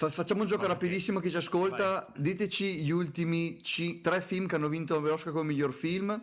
[0.00, 2.06] Fa- facciamo un gioco rapidissimo chi ci ascolta.
[2.16, 6.18] Diteci gli ultimi ci- tre film che hanno vinto l'Oscar come miglior film.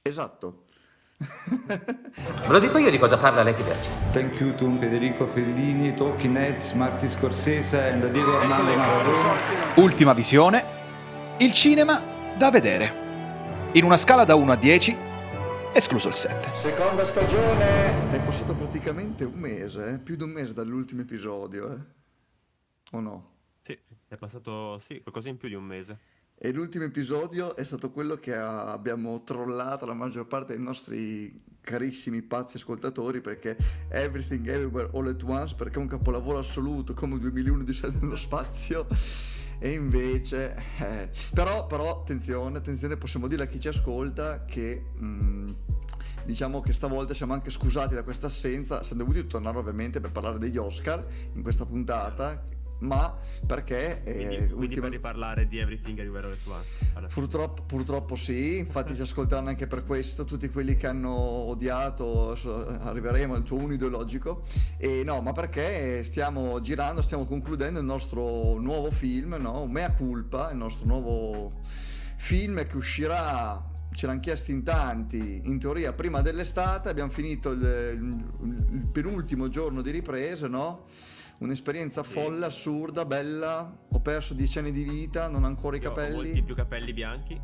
[0.00, 0.62] Esatto.
[1.18, 3.90] Ve lo dico io di cosa parla Lady Verge.
[4.12, 9.34] Thank you to Federico Fellini, Talking Heads, Martin Scorsese and Diego Armando Maradona.
[9.74, 10.64] Ultima visione.
[11.36, 12.02] Il cinema
[12.38, 13.70] da vedere.
[13.72, 14.96] In una scala da 1 a 10,
[15.74, 16.50] escluso il 7.
[16.60, 18.10] Seconda stagione.
[18.10, 19.98] È passato praticamente un mese, eh?
[19.98, 21.95] più di un mese dall'ultimo episodio, eh?
[22.96, 23.30] O no?
[23.60, 23.78] Sì,
[24.08, 25.98] è passato, sì, qualcosa in più di un mese.
[26.38, 31.42] E l'ultimo episodio è stato quello che ha- abbiamo trollato la maggior parte dei nostri
[31.60, 33.56] carissimi pazzi ascoltatori perché
[33.88, 37.98] Everything Everywhere All at Once perché è un capolavoro assoluto come 2 milioni di soldi
[38.00, 38.86] nello spazio
[39.58, 45.48] e invece eh, però, però attenzione attenzione possiamo dire a chi ci ascolta che mm,
[46.24, 50.38] diciamo che stavolta siamo anche scusati da questa assenza siamo dovuti tornare ovviamente per parlare
[50.38, 52.44] degli Oscar in questa puntata
[52.78, 53.16] ma
[53.46, 57.14] perché eh, Quindi, quindi ultima- per riparlare di Everything Everywhere All at Once.
[57.14, 62.36] Purtroppo, purtroppo sì, infatti ci ascolteranno anche per questo, tutti quelli che hanno odiato,
[62.80, 64.42] arriveremo al tuo uno ideologico,
[64.76, 69.66] e no, ma perché stiamo girando, stiamo concludendo il nostro nuovo film, no?
[69.66, 71.52] Mea Culpa, il nostro nuovo
[72.16, 77.60] film che uscirà, ce l'hanno chiesto in tanti, in teoria prima dell'estate, abbiamo finito il,
[77.62, 80.84] il- il penultimo giorno di riprese, no?
[81.38, 85.90] Un'esperienza folle, assurda, bella, ho perso dieci anni di vita, non ho ancora i Io
[85.90, 86.14] ho capelli.
[86.14, 87.40] molti più capelli bianchi.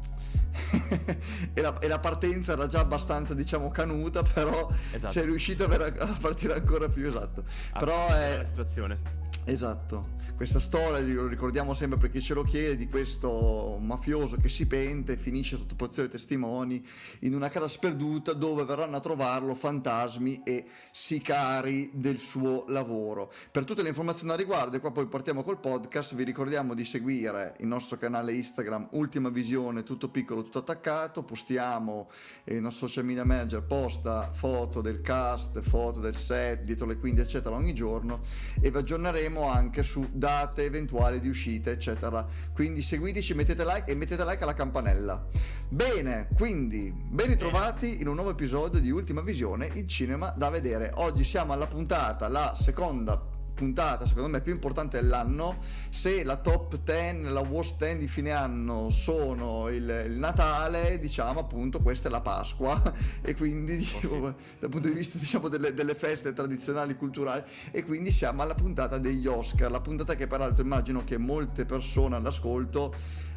[1.55, 5.11] e, la, e la partenza era già abbastanza diciamo canuta però Esatto.
[5.13, 7.43] sei riuscito a, ver- a partire ancora più esatto
[7.79, 8.99] però Ah, è la situazione.
[9.45, 14.51] esatto questa storia lo ricordiamo sempre per chi ce lo chiede di questo mafioso che
[14.51, 16.87] si pente e finisce sotto pozione di testimoni
[17.21, 23.65] in una casa sperduta dove verranno a trovarlo fantasmi e sicari del suo lavoro per
[23.65, 26.15] tutte le informazioni a riguardo e qua poi partiamo col podcast.
[26.15, 31.23] Vi ricordiamo di seguire il nostro canale Instagram Ultima Visione tutto piccolo tutto attaccato.
[31.23, 32.09] Postiamo
[32.45, 36.97] eh, il nostro social media manager posta foto del cast foto del set dietro le
[36.97, 38.21] quinte eccetera ogni giorno.
[38.61, 42.27] E vi aggiorneremo anche su date eventuali di uscita eccetera.
[42.55, 45.27] Quindi seguiteci mettete like e mettete like alla campanella.
[45.69, 50.93] Bene quindi ben ritrovati in un nuovo episodio di Ultima Visione il cinema da vedere.
[50.95, 53.32] Oggi siamo alla puntata la seconda
[53.63, 55.59] puntata secondo me più importante dell'anno.
[55.89, 61.41] Se la top 10 la worst 10 di fine anno sono il, il Natale diciamo
[61.41, 62.81] appunto questa è la Pasqua.
[63.25, 68.11] E quindi diciamo, dal punto di vista diciamo delle, delle feste tradizionali culturali e quindi
[68.11, 72.95] siamo alla puntata degli Oscar la puntata che peraltro immagino che molte persone all'ascolto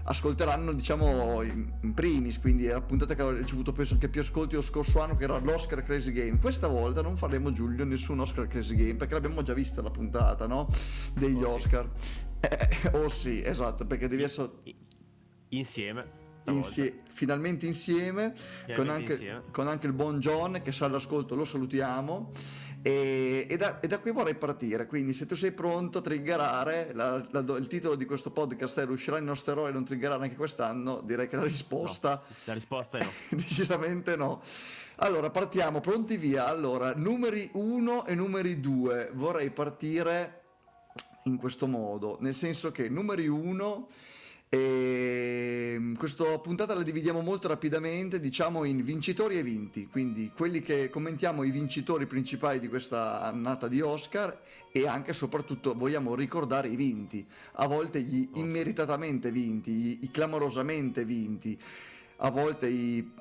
[0.08, 4.54] ascolteranno diciamo in, primis quindi è la puntata che ho ricevuto penso anche più ascolti
[4.56, 8.48] lo scorso anno che era l'Oscar Crazy Game questa volta non faremo Giulio nessun Oscar
[8.48, 10.68] Crazy Game perché l'abbiamo già vista la puntata no?
[11.14, 11.66] degli Oh, sì.
[11.66, 11.90] Oscar
[12.40, 14.52] Eh, oh sì esatto perché devi essere
[15.50, 16.06] Insieme.
[16.48, 19.42] insie- finalmente insieme con Finalmente anche, insieme.
[19.52, 22.32] con anche il buon John che sa all'ascolto lo salutiamo
[22.88, 26.92] e, e da, e da qui vorrei partire quindi se tu sei pronto a triggerare
[26.94, 30.22] la- la- il titolo di questo podcast è riuscirà il nostro eroe a non triggerare
[30.22, 33.10] anche quest'anno direi che la risposta La risposta è no.
[33.38, 34.40] Decisamente no.
[34.98, 36.46] Allora, partiamo, pronti via.
[36.48, 39.10] Allora, numeri 1 e numeri 2.
[39.14, 40.44] Vorrei partire
[41.24, 43.88] in questo modo, nel senso che numeri 1
[45.98, 51.44] questa puntata la dividiamo molto rapidamente, diciamo in vincitori e vinti, quindi quelli che commentiamo
[51.44, 54.40] i vincitori principali di questa annata di Oscar
[54.72, 61.06] e anche e soprattutto vogliamo ricordare i vinti, a volte gli immeritatamente vinti, i clamorosamente
[61.06, 61.60] vinti,
[62.18, 63.12] a volte i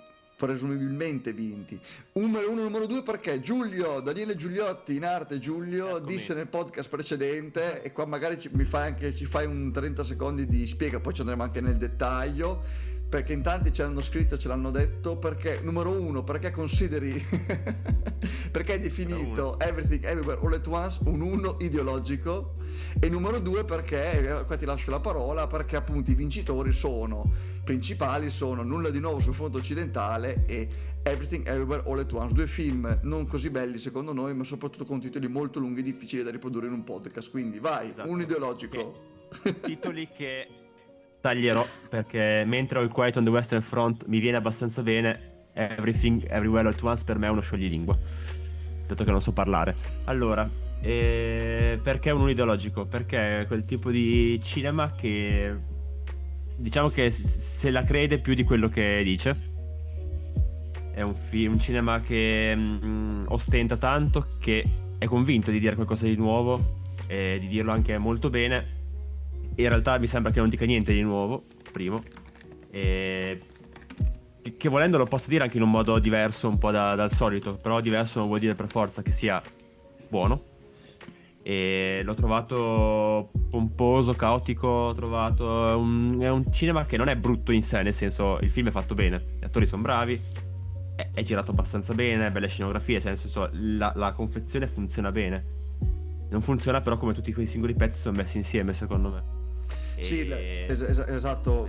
[0.45, 1.79] presumibilmente vinti.
[2.13, 6.07] Numero uno, numero due perché Giulio, Daniele Giuliotti in arte Giulio Eccomi.
[6.07, 10.03] disse nel podcast precedente e qua magari ci, mi fai anche, ci fai un 30
[10.03, 14.37] secondi di spiega, poi ci andremo anche nel dettaglio perché in tanti ci hanno scritto,
[14.37, 17.13] ce l'hanno detto, perché numero uno, perché consideri,
[18.51, 22.57] perché hai definito Everything Everywhere All at Once un uno ideologico
[22.99, 27.31] e numero due perché, eh, qua ti lascio la parola, perché appunto i vincitori sono,
[27.63, 30.69] principali sono Nulla di nuovo sul fronte occidentale e
[31.05, 34.99] Everything Everywhere All at Once, due film non così belli secondo noi ma soprattutto con
[34.99, 38.11] titoli molto lunghi e difficili da riprodurre in un podcast, quindi vai, Esatto.
[38.11, 39.13] un ideologico.
[39.63, 40.63] Titoli che
[41.25, 45.33] taglierò perché mentre ho il Quiet on the Western Front mi viene abbastanza bene.
[45.55, 47.97] Everything Everywhere at Once per me è uno scioglilingua.
[48.87, 49.75] Dato che non so parlare.
[50.05, 50.47] Allora,
[50.83, 52.85] eh, perché un ideologico?
[52.85, 55.57] Perché è quel tipo di cinema che
[56.57, 59.53] diciamo che se la crede più di quello che dice.
[60.93, 64.63] È un, fi- un cinema che mm, ostenta tanto che
[64.99, 68.74] è convinto di dire qualcosa di nuovo e di dirlo anche molto bene
[69.57, 72.03] in realtà mi sembra che non dica niente di nuovo, primo.
[72.71, 73.41] E
[74.57, 77.57] che- volendo lo posso dire anche in un modo diverso un po' da- dal solito,
[77.57, 79.43] però diverso non vuol dire per forza che sia
[80.09, 80.53] buono.
[81.43, 85.69] E l'ho trovato pomposo, caotico, ho trovato...
[85.69, 88.69] È un, è un cinema che non è brutto in sé, nel senso il film
[88.69, 90.19] è fatto bene, gli attori sono bravi,
[90.97, 95.45] è, è girato abbastanza bene, belle scenografie, cioè nel senso la, la confezione funziona bene.
[96.31, 99.44] Non funziona però come tutti quei singoli pezzi sono messi insieme, secondo me.
[100.03, 100.27] Sì,
[100.69, 101.69] es- es- esatto.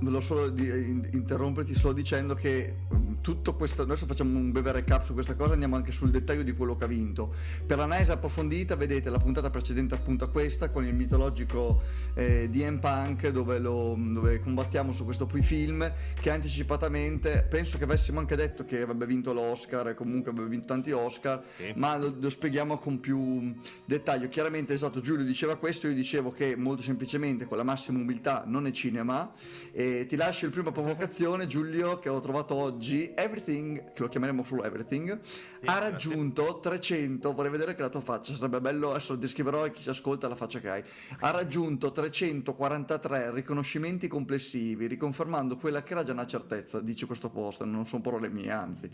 [0.00, 5.12] Volevo solo interromperti solo dicendo che mm, tutto questo adesso facciamo un breve recap su
[5.12, 7.34] questa cosa andiamo anche sul dettaglio di quello che ha vinto
[7.66, 11.82] per l'analisi approfondita vedete la puntata precedente appunto a questa con il mitologico
[12.14, 17.84] eh, DM Punk dove, lo, dove combattiamo su questo poi film che anticipatamente penso che
[17.84, 21.72] avessimo anche detto che avrebbe vinto l'Oscar e comunque avrebbe vinto tanti Oscar Sì.
[21.76, 24.28] ma lo, lo spieghiamo con più dettaglio.
[24.28, 28.66] Chiaramente, esatto, Giulio diceva questo, io dicevo che molto semplicemente con la massima umiltà non
[28.66, 29.32] è cinema.
[29.72, 33.12] E ti lascio il prima provocazione, Giulio, che ho trovato oggi.
[33.14, 35.18] Everything, che lo chiameremo solo Everything, ha
[35.60, 35.80] grazie.
[35.90, 37.32] raggiunto 300.
[37.32, 38.90] Vorrei vedere che la tua faccia sarebbe bello.
[38.90, 40.82] Adesso descriverò a chi ci ascolta la faccia che hai.
[41.20, 47.62] Ha raggiunto 343 riconoscimenti complessivi, riconfermando quella che era già una certezza, dice questo post,
[47.64, 48.88] non sono parole mie, anzi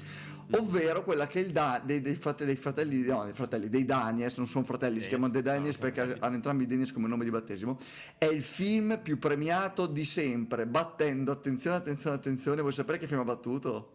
[0.52, 4.36] ovvero quella che il da- dei, dei frate- dei fratelli, no, dei fratelli, dei Daniels,
[4.36, 6.20] non sono fratelli, si Sì, chiamano sì, dei Daniels no, perché fratelli.
[6.24, 7.78] hanno entrambi i Daniels come nome di battesimo,
[8.16, 13.20] è il film più premiato di sempre, battendo, attenzione, attenzione, attenzione, vuoi sapere che film
[13.20, 13.90] ha battuto?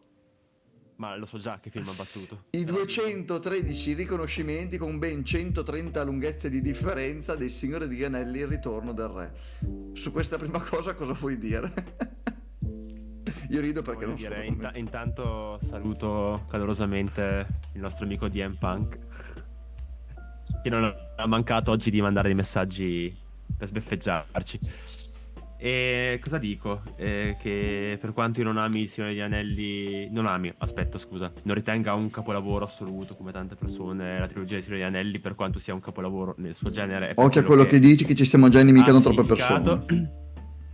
[0.97, 2.43] Ma lo so già che film ha battuto.
[2.51, 8.93] I 213 riconoscimenti con ben 130 lunghezze di differenza dei Signori di Anelli Il ritorno
[8.93, 9.33] del re.
[9.93, 11.73] Su questa prima cosa cosa vuoi dire?
[13.49, 14.79] Io rido perché Voglio non dire, commentare.
[14.79, 18.97] intanto saluto calorosamente il nostro amico DM Punk
[20.63, 23.15] che non ha mancato oggi di mandare dei messaggi
[23.57, 24.59] per sbeffeggiarci.
[25.63, 26.81] E cosa dico?
[26.95, 31.31] Eh, che per quanto io non ami il Signore degli Anelli, non ami, aspetta, scusa,
[31.43, 35.35] non ritenga un capolavoro assoluto come tante persone la trilogia del Signore degli Anelli, per
[35.35, 37.11] quanto sia un capolavoro nel suo genere.
[37.15, 39.85] Occhio a quello che dici che ci stiamo già inimicando troppe persone.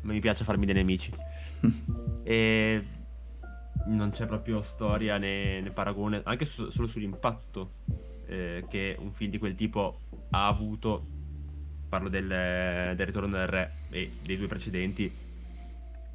[0.04, 1.12] Ma mi piace farmi dei nemici.
[2.24, 2.84] e
[3.88, 7.72] non c'è proprio storia né, né paragone, anche su- solo sull'impatto
[8.26, 10.00] eh, che un film di quel tipo
[10.30, 11.08] ha avuto.
[11.90, 15.12] Parlo del, del Ritorno del Re e dei due precedenti.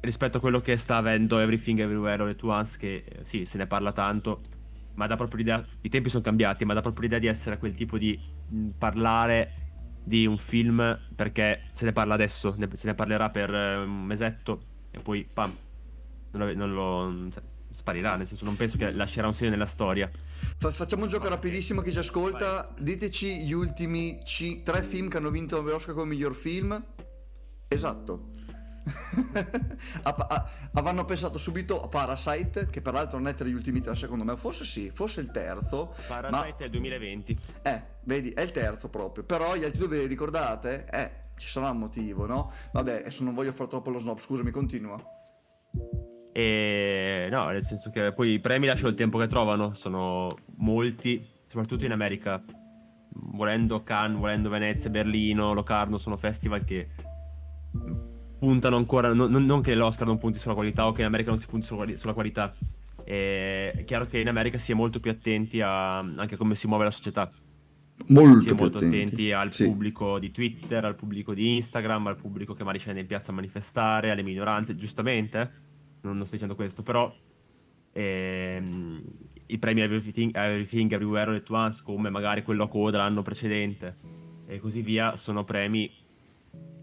[0.01, 3.57] Rispetto a quello che sta avendo Everything Everywhere All At Once, che eh, sì, se
[3.57, 4.41] ne parla tanto,
[4.95, 5.65] ma dà proprio l'idea.
[5.81, 9.53] I tempi sono cambiati, ma dà proprio l'idea di essere quel tipo di mh, parlare
[10.03, 14.03] di un film perché se ne parla adesso, ne- se ne parlerà per eh, un
[14.03, 14.61] mesetto
[14.91, 15.55] e poi pam,
[16.31, 17.41] non lo, non lo- cioè,
[17.71, 20.09] sparirà, nel senso non penso che lascerà un segno nella storia.
[20.57, 22.73] Fa- facciamo un gioco rapidissimo chi ci ascolta.
[22.77, 26.81] Diteci gli ultimi ci- tre film che hanno vinto l'Oscar come miglior film.
[27.67, 28.31] Esatto.
[30.03, 33.95] A- a- avranno pensato subito a Parasite, che peraltro non è tra gli ultimi tre
[33.95, 35.95] secondo me, forse sì, forse il terzo.
[36.07, 37.39] Parasite è il 2020.
[37.61, 39.23] Eh, vedi, è il terzo proprio.
[39.23, 40.85] Però gli altri due ve li ricordate?
[40.91, 42.51] Eh, ci sarà un motivo, no?
[42.73, 45.01] Vabbè, adesso non voglio fare troppo lo snob, scusami, continua.
[46.35, 51.23] E no, nel senso che poi i premi lasciano il tempo che trovano, sono molti,
[51.47, 52.43] soprattutto in America.
[53.15, 56.89] Volendo Cannes, volendo Venezia, Berlino, Locarno, sono festival che
[58.39, 61.39] puntano ancora, non, non- che l'Oscar non punti sulla qualità o che in America non
[61.39, 62.55] si punti sulla, quali- sulla qualità.
[63.03, 66.67] È chiaro che in America si è molto più attenti a, anche a come si
[66.67, 67.29] muove la società.
[68.07, 69.65] Molto, Si è molto attenti, al Sì.
[69.65, 73.35] pubblico di Twitter, al pubblico di Instagram, al pubblico che magari scende in piazza a
[73.35, 75.49] manifestare, alle minoranze, giustamente, eh?
[76.03, 77.13] Non, non sto dicendo questo, però
[77.91, 79.03] ehm,
[79.47, 83.97] i premi Everything, Everything Everywhere All At Once, come magari quello a coda l'anno precedente
[84.45, 85.91] e così via, sono premi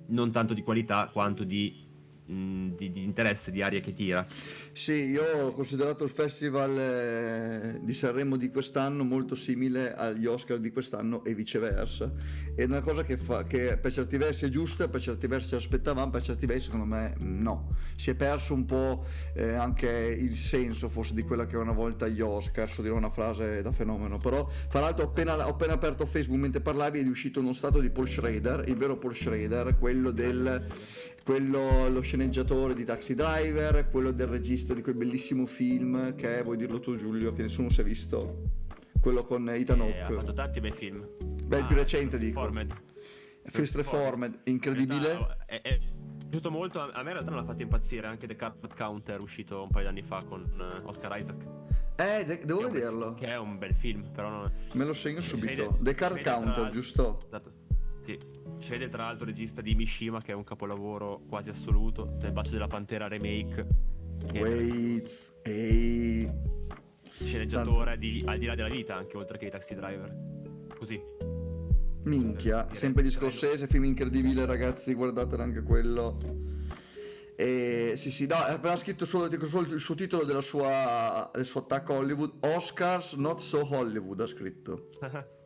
[0.09, 1.87] non tanto di qualità quanto di,
[2.31, 4.27] di- di interesse, di aria che tira.
[4.73, 10.59] Sì, io ho considerato il festival eh, di Sanremo di quest'anno molto simile agli Oscar
[10.59, 12.13] di quest'anno e viceversa.
[12.55, 16.11] È una cosa che, fa, che per certi versi è giusta, per certi versi aspettavamo,
[16.11, 17.75] per certi versi secondo me mm, no.
[17.97, 22.07] Si è perso un po' eh, anche il senso forse di quella che una volta
[22.09, 25.73] gli Oscar, so dire una frase da fenomeno, però fra l'altro ho appena, ho appena
[25.73, 29.77] aperto Facebook mentre parlavi è uscito uno stato di Paul Schrader, il vero Paul Schrader,
[29.79, 30.67] quello del
[31.25, 36.43] quello lo sceneggiatore di Taxi Driver, quello del regista di quel bellissimo film che è,
[36.43, 38.43] vuoi dirlo tu Giulio, che nessuno si è visto,
[39.01, 41.07] quello con Ethan E ha fatto Hawke, tanti bei film.
[41.45, 42.41] Beh, il più recente, dico.
[42.41, 42.75] Formed.
[43.47, 44.97] First Reformed, incredibile.
[44.97, 45.81] In realtà, È, è
[46.19, 46.81] piaciuto molto.
[46.81, 49.85] A me in realtà non l'ha fatto impazzire anche The Card Counter, uscito un paio
[49.85, 51.43] di anni fa con eh, Oscar Isaac.
[51.97, 54.53] Eh, de- devo Che è un vederlo, Che è un bel film, però non.
[54.73, 55.77] me lo segno subito.
[55.81, 57.23] The Card tra Counter, l'altro- giusto?
[57.27, 57.53] Esatto.
[58.03, 58.19] Sì.
[58.59, 62.17] Scende tra l'altro il regista di Mishima, che è un capolavoro quasi assoluto.
[62.21, 63.67] Nel bacio della pantera remake.
[64.27, 66.31] che è Wait, ehi.
[67.09, 70.15] Sceneggiatore di Al di là della vita, anche oltre che i taxi driver.
[70.79, 71.01] Così.
[72.05, 76.19] Minchia, Direi- sempre di Scorsese, film incredibile ragazzi, guardatelo anche quello.
[77.37, 81.47] E, sì, sì, no, ha appena scritto solo, solo il suo titolo della sua, del
[81.47, 84.91] suo attacco a Hollywood, Oscars Not So Hollywood ha scritto.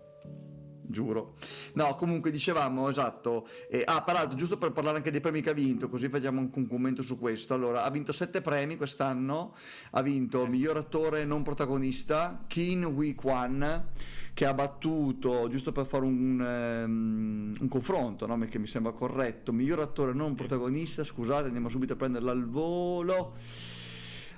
[0.87, 1.35] Giuro.
[1.75, 3.47] No, comunque dicevamo, esatto.
[3.71, 6.59] E, ah, peraltro, giusto per parlare anche dei premi che ha vinto, così facciamo anche
[6.59, 7.55] un commento su questo.
[7.55, 9.55] Allora, ha vinto sette premi quest'anno.
[9.91, 13.89] Ha vinto miglior attore non protagonista, Kin Wi Kwan,
[14.35, 18.39] che ha battuto, giusto per fare un, ehm, un confronto, no?
[18.39, 23.35] che mi sembra corretto, miglior attore non protagonista, scusate, andiamo subito a prenderla al volo.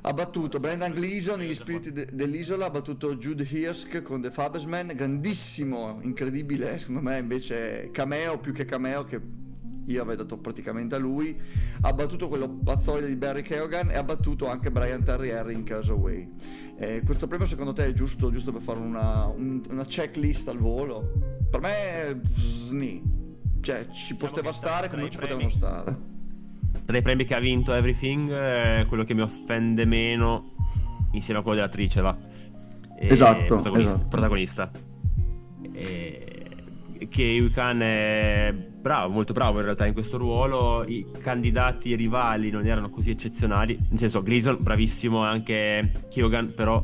[0.07, 4.93] Ha battuto Brendan Gleeson negli Spiriti de- dell'Isola, ha battuto Jude Hirsch con The Fabersman,
[4.95, 9.21] grandissimo, incredibile, secondo me invece cameo più che cameo che
[9.89, 11.37] io avrei dato praticamente a lui.
[11.81, 16.29] Ha battuto quello pazzoide di Barry Keoghan e ha battuto anche Brian Terrier in Castaway.
[16.79, 20.59] Eh, questo premio secondo te è giusto, giusto per fare una, un- una checklist al
[20.59, 21.15] volo?
[21.51, 23.03] Per me è sni.
[23.61, 26.15] Cioè, ci poteva che stare come non ci tra i potevano premi- stare.
[26.87, 30.55] Tra i premi che ha vinto Everything, eh, quello che mi offende meno,
[31.13, 32.17] insieme a quello dell'attrice, va.
[32.99, 33.91] E- Esatto, protagonista.
[33.95, 34.09] esatto.
[34.09, 34.71] protagonista.
[35.73, 36.31] E-
[37.11, 40.85] che Yukan è bravo, molto bravo in realtà in questo ruolo.
[40.87, 43.77] I candidati rivali non erano così eccezionali.
[43.91, 46.83] Nel senso, Grison, bravissimo, anche Kyogan, però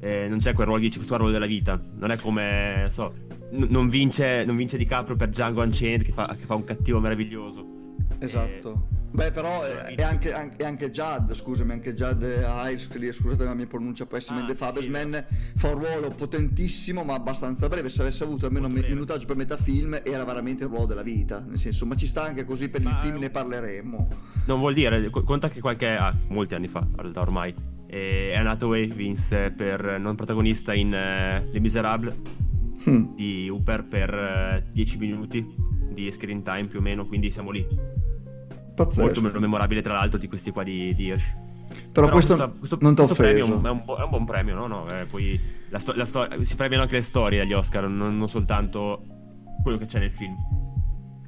[0.00, 1.80] eh, non c'è quel ruolo, dice, questo ruolo della vita.
[1.96, 3.12] Non è come, non so,
[3.52, 7.00] n- non vince, non vince DiCaprio per Django Unchained che fa, che fa un cattivo
[7.00, 7.80] meraviglioso.
[8.24, 8.88] Esatto.
[9.12, 13.52] Beh, però è, è anche, anche, è anche Judd, scusami, anche che lì, scusate la
[13.52, 15.26] mia pronuncia pessima, Ah, sì, Fabersman,
[15.56, 19.58] fa un ruolo potentissimo ma abbastanza breve, se avesse avuto almeno un minutaggio per metà
[19.58, 22.80] film era veramente il ruolo della vita, nel senso, ma ci sta anche così per
[22.80, 24.08] il Ma- film, ne parleremo.
[24.46, 25.88] Non vuol dire, co- conta che qualche.
[25.88, 27.54] Ah, molti anni fa, in realtà ormai.
[27.86, 32.16] E Anne Hathaway vinse per non protagonista in eh, Les Miserables
[32.84, 35.46] Hm, di Hooper per eh, 10 minuti
[35.92, 37.64] di screen time più o meno, quindi siamo lì.
[38.74, 39.00] Pazzesco.
[39.02, 41.36] Molto meno memorabile tra l'altro di questi qua di, di Hirsch.
[41.90, 43.70] Però, questo, questa- questo- non ti questo premio è è
[44.02, 44.66] un buon premio, no?
[44.66, 48.18] no eh, poi la sto- la sto- si premiano anche le storie agli Oscar, non,
[48.18, 49.04] non soltanto
[49.62, 50.36] quello che c'è nel film.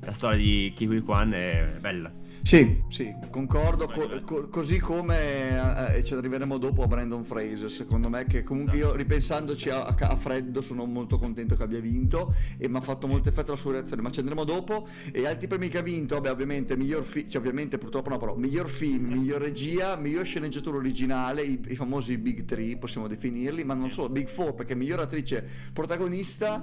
[0.00, 2.12] La storia di Kiwi Kwan è bella.
[2.46, 8.10] Sì, sì, concordo, co- co- così come eh, ci arriveremo dopo a Brandon Fraser, secondo
[8.10, 12.68] me che comunque io ripensandoci a, a- freddo sono molto contento che abbia vinto e
[12.68, 15.68] mi ha fatto molto effetto la sua reazione, ma ci andremo dopo e altri premi
[15.70, 19.40] che ha vinto, vabbè ovviamente miglior film, cioè ovviamente purtroppo no però, miglior film, miglior
[19.40, 24.28] regia, miglior sceneggiatura originale, i, i famosi Big 3 possiamo definirli, ma non solo, Big
[24.30, 26.62] 4 perché miglior attrice protagonista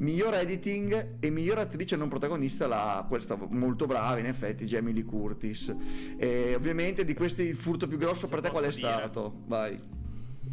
[0.00, 5.04] Miglior editing e miglior attrice non protagonista, la, questa molto brava in effetti, Jamie Lee
[5.04, 5.74] Curtis.
[6.16, 8.78] E ovviamente di questi il furto più grosso Se per te qual è dire.
[8.78, 9.42] stato?
[9.46, 9.80] Vai.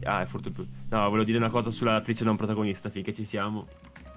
[0.03, 0.67] Ah, è furto più.
[0.89, 3.67] No, volevo dire una cosa sull'attrice non protagonista, finché ci siamo.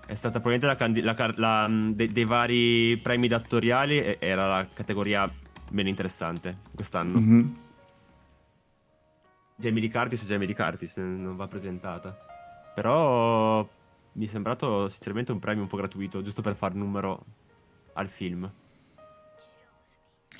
[0.06, 4.16] È stata probabilmente la, candi- la car- la, mh, de- dei vari premi datoriali, e-
[4.20, 5.30] era la categoria
[5.72, 7.20] meno interessante quest'anno.
[7.20, 7.56] Mhm.
[9.56, 12.16] Jamie Lee Curtis Jamie Lee Curtis non va presentata.
[12.74, 13.68] Però
[14.18, 17.24] mi è sembrato sinceramente un premio un po' gratuito, giusto per far numero
[17.92, 18.50] al film.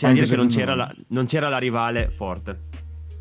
[0.01, 2.78] Anche dire che non c'era, la, non c'era la rivale forte.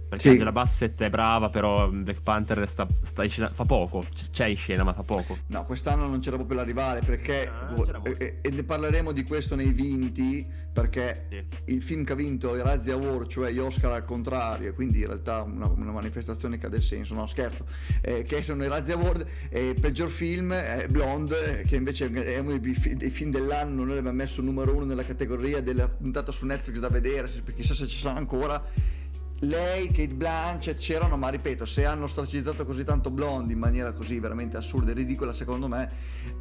[0.07, 0.29] Perché Sì.
[0.29, 4.05] Angela Bassett è brava, però Black Panther sta, sta in scena, fa poco.
[4.13, 5.37] C- C'è in scena, ma fa poco.
[5.47, 8.23] No, quest'anno non c'era proprio la rivale perché, No, non c'era molto.
[8.23, 11.73] e, e ne parleremo di questo nei vinti, perché Sì.
[11.73, 15.07] il film che ha vinto i Razzie Award, cioè gli Oscar al contrario, quindi in
[15.07, 17.65] realtà una, una manifestazione che ha del senso, no scherzo,
[18.01, 22.57] eh, che sono i Razzie Award, e peggior film è Blonde, che invece è uno
[22.57, 26.77] dei, dei film dell'anno, noi l'abbiamo messo numero uno nella categoria della puntata su Netflix
[26.79, 28.63] da vedere, se- chissà se ci sarà ancora.
[29.41, 34.19] Lei, Kate Blanchett c'erano, ma ripeto, se hanno ostracizzato così tanto Blonde in maniera così
[34.19, 35.91] veramente assurda e ridicola, secondo me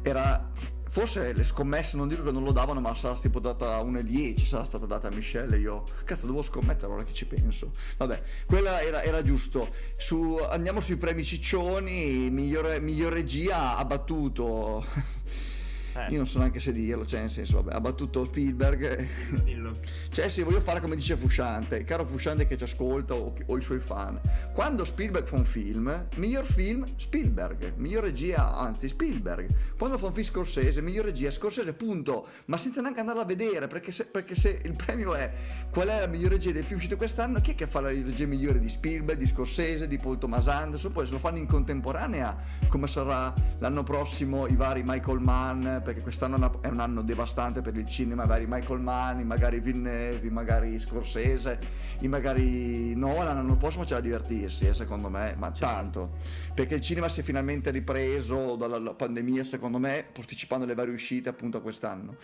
[0.01, 0.51] era
[0.89, 4.63] forse le scommesse non dico che non lo davano ma sarà tipo data 1,10 sarà
[4.63, 7.73] stata data a Michelle io cazzo devo scommettere ora che ci penso.
[7.97, 9.69] Vabbè quella era, era giusto.
[9.95, 14.83] Su- andiamo sui premi ciccioni migliore, miglior regia ha battuto
[15.97, 19.07] Eh, io non so neanche se dirlo cioè nel senso vabbè ha battuto Spielberg
[19.43, 19.79] dillo.
[20.09, 23.61] cioè, sì, voglio fare come dice Fusciante, caro Fusciante che ci ascolta o, o i
[23.61, 24.19] suoi fan.
[24.53, 29.47] Quando Spielberg fa un film, miglior film Spielberg, miglior regia, anzi Spielberg.
[29.77, 32.27] Quando fa un film Scorsese, miglior regia Scorsese, punto.
[32.45, 35.31] Ma senza neanche andarla a vedere, perché se, perché se il premio è
[35.71, 38.25] qual è la miglior regia del film uscito quest'anno, chi è che fa la regia
[38.25, 40.91] migliore di Spielberg, di Scorsese, di Paul Thomas Anderson?
[40.91, 42.35] Poi se lo fanno in contemporanea,
[42.67, 47.73] come sarà l'anno prossimo i vari Michael Mann perché quest'anno è un anno devastante per
[47.77, 51.57] il cinema, magari Michael Mann, magari Villeneuve, magari Scorsese,
[52.01, 56.17] magari Nolan, l'anno prossimo c'è da divertirsi, eh, secondo me, ma tanto,
[56.53, 60.93] perché il cinema si è finalmente ripreso dalla la pandemia, secondo me, posticipando le varie
[60.93, 62.17] uscite appunto a quest'anno.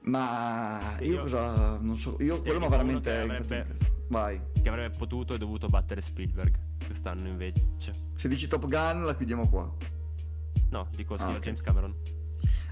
[0.00, 3.08] Ma io, Io- cosa, non so, io quello uno veramente...
[3.08, 3.76] che avrebbe-
[4.08, 4.40] Vai.
[4.60, 7.94] Che avrebbe potuto e dovuto battere Spielberg quest'anno invece.
[8.16, 9.72] Se dici Top Gun la chiudiamo qua.
[10.70, 11.38] No, dico sì, Ah, a ok.
[11.38, 11.94] James Cameron.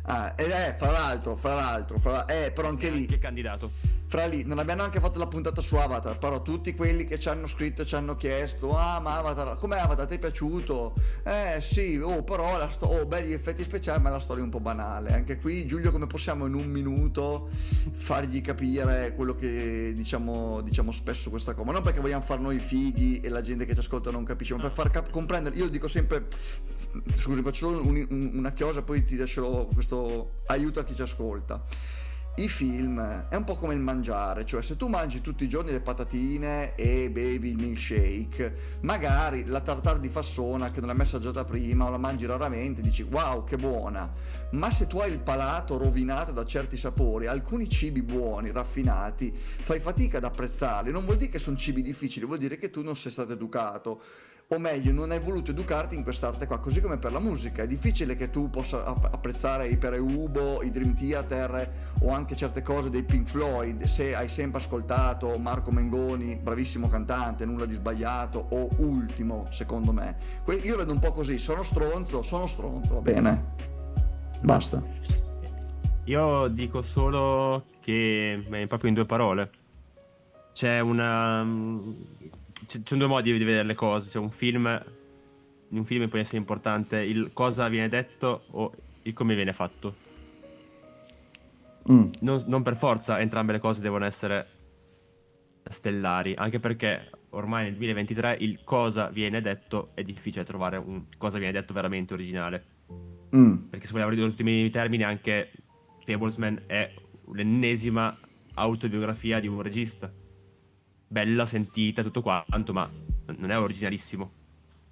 [0.06, 3.70] Ah, e eh, fra l'altro, fra l'altro, fra, eh, però anche lì, Che candidato?
[4.06, 7.28] fra lì, non abbiamo neanche fatto la puntata su Avatar, però tutti quelli che ci
[7.30, 10.94] hanno scritto, ci hanno chiesto, ah ma Avatar, com'è Avatar, ti è piaciuto?
[11.24, 14.50] Eh sì, oh però, la sto- oh belli effetti speciali, ma la storia è un
[14.50, 15.14] po' banale.
[15.14, 21.30] Anche qui, Giulio, come possiamo in un minuto fargli capire quello che diciamo, diciamo spesso
[21.30, 21.64] questa cosa?
[21.66, 24.54] Ma non perché vogliamo far noi fighi e la gente che ci ascolta non capisce,
[24.54, 26.26] ma per far cap- comprendere, io dico sempre,
[27.12, 29.92] scusi, faccio un- un- una chiosa, poi ti lascerò questo
[30.46, 31.62] aiuto a chi ci ascolta.
[32.36, 35.70] I film è un po' come il mangiare, cioè se tu mangi tutti i giorni
[35.70, 41.06] le patatine e bevi il milkshake, magari la tartare di fassona che non l'hai mai
[41.06, 44.12] assaggiata prima o la mangi raramente, dici wow che buona,
[44.50, 49.78] ma se tu hai il palato rovinato da certi sapori, alcuni cibi buoni, raffinati, fai
[49.78, 52.96] fatica ad apprezzarli, non vuol dire che sono cibi difficili, vuol dire che tu non
[52.96, 54.02] sei stato educato
[54.48, 57.66] o meglio non hai voluto educarti in quest'arte qua, così come per la musica, è
[57.66, 61.70] difficile che tu possa app- apprezzare i Pere Ubo, i Dream Theater
[62.00, 67.44] o anche certe cose dei Pink Floyd se hai sempre ascoltato Marco Mengoni, bravissimo cantante,
[67.44, 70.16] nulla di sbagliato o ultimo secondo me.
[70.62, 73.44] Io vedo un po' così, sono stronzo, sono stronzo, va bene.
[74.40, 74.82] Basta.
[76.04, 79.50] Io dico solo che, proprio in due parole,
[80.52, 81.46] c'è una...
[82.66, 84.66] Ci sono due modi di vedere le cose, c'è un film,
[85.68, 89.94] in un film può essere importante il cosa viene detto o il come viene fatto.
[91.90, 92.10] Mm.
[92.20, 94.48] Non, non per forza entrambe le cose devono essere
[95.64, 101.38] stellari, anche perché ormai nel 2023 il cosa viene detto è difficile trovare un cosa
[101.38, 102.64] viene detto veramente originale.
[103.34, 103.68] Mm.
[103.68, 105.50] Perché se vogliamo ridurre tutti i termini, anche
[106.04, 106.92] Fablesman è
[107.32, 108.16] l'ennesima
[108.54, 110.12] autobiografia di un regista.
[111.14, 112.90] Bella, sentita, tutto quanto, ma
[113.36, 114.32] non è originalissimo.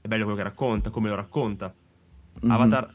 [0.00, 1.74] È bello quello che racconta, come lo racconta.
[2.42, 2.48] Mhm.
[2.48, 2.94] Avatar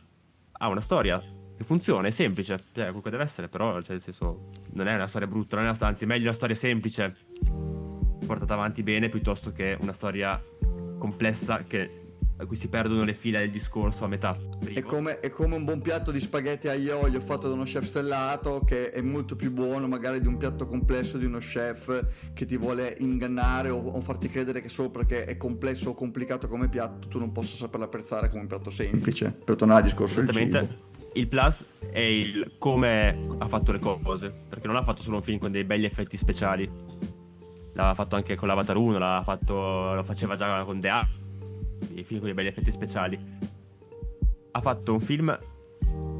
[0.54, 1.22] ha una storia
[1.58, 4.96] che funziona, è semplice, cioè quello che deve essere, però cioè, nel senso, non è
[4.96, 7.18] una storia brutta, non è una storia, anzi, è meglio una storia semplice,
[8.26, 10.42] portata avanti bene, piuttosto che una storia
[10.98, 12.07] complessa che,
[12.38, 14.36] a cui si perdono le fila del discorso a metà.
[14.74, 17.64] È come, è come un buon piatto di spaghetti aglio e olio fatto da uno
[17.64, 22.06] chef stellato che è molto più buono magari di un piatto complesso di uno chef
[22.34, 26.48] che ti vuole ingannare o, o farti credere che solo perché è complesso o complicato
[26.48, 29.36] come piatto tu non possa saperlo apprezzare come un piatto semplice.
[29.44, 30.40] Per tornare al discorso del cibo.
[30.40, 30.86] Esattamente.
[31.14, 34.32] Il plus è il come ha fatto le cose.
[34.48, 36.70] Perché non ha fatto solo un film con dei belli effetti speciali.
[37.74, 41.08] L'ha fatto anche con l'Avatar 1, l'ha fatto, lo faceva già con The A.
[41.94, 43.20] I film con dei belli effetti speciali.
[44.52, 45.38] Ha fatto un film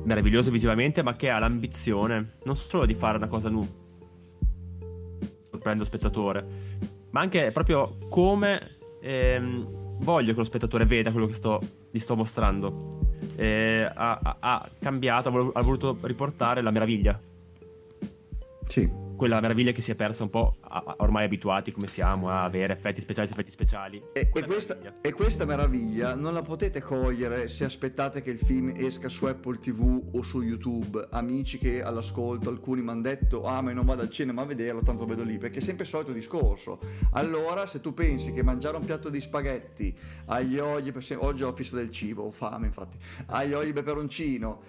[0.04, 3.68] meraviglioso visivamente, ma che ha l'ambizione non solo di fare una cosa nuova,
[5.50, 6.46] sorprende lo spettatore,
[7.12, 12.16] ma anche proprio come ehm, voglio che lo spettatore veda quello che sto, gli sto
[12.16, 12.96] mostrando.
[13.36, 17.20] Eh, ha, ha- cambiato, ha voluto riportare la meraviglia.
[18.66, 19.07] Sì.
[19.18, 22.44] Quella meraviglia che si è persa un po' a- a- ormai abituati come siamo a
[22.44, 23.98] avere effetti speciali su effetti speciali.
[24.14, 25.02] E, e questa, meraviglia.
[25.02, 29.58] e questa meraviglia non la potete cogliere se aspettate che il film esca su Apple
[29.58, 31.08] TV o su YouTube.
[31.10, 34.46] Amici che all'ascolto, alcuni mi hanno detto: Ah, ma io non vado al cinema a
[34.46, 36.80] vederlo, tanto vedo lì, perché è sempre il solito discorso.
[37.14, 41.76] Allora, se tu pensi che mangiare un piatto di spaghetti agli oli, oggi ho fissa
[41.76, 44.62] del cibo, ho fame infatti, agli oli peperoncino,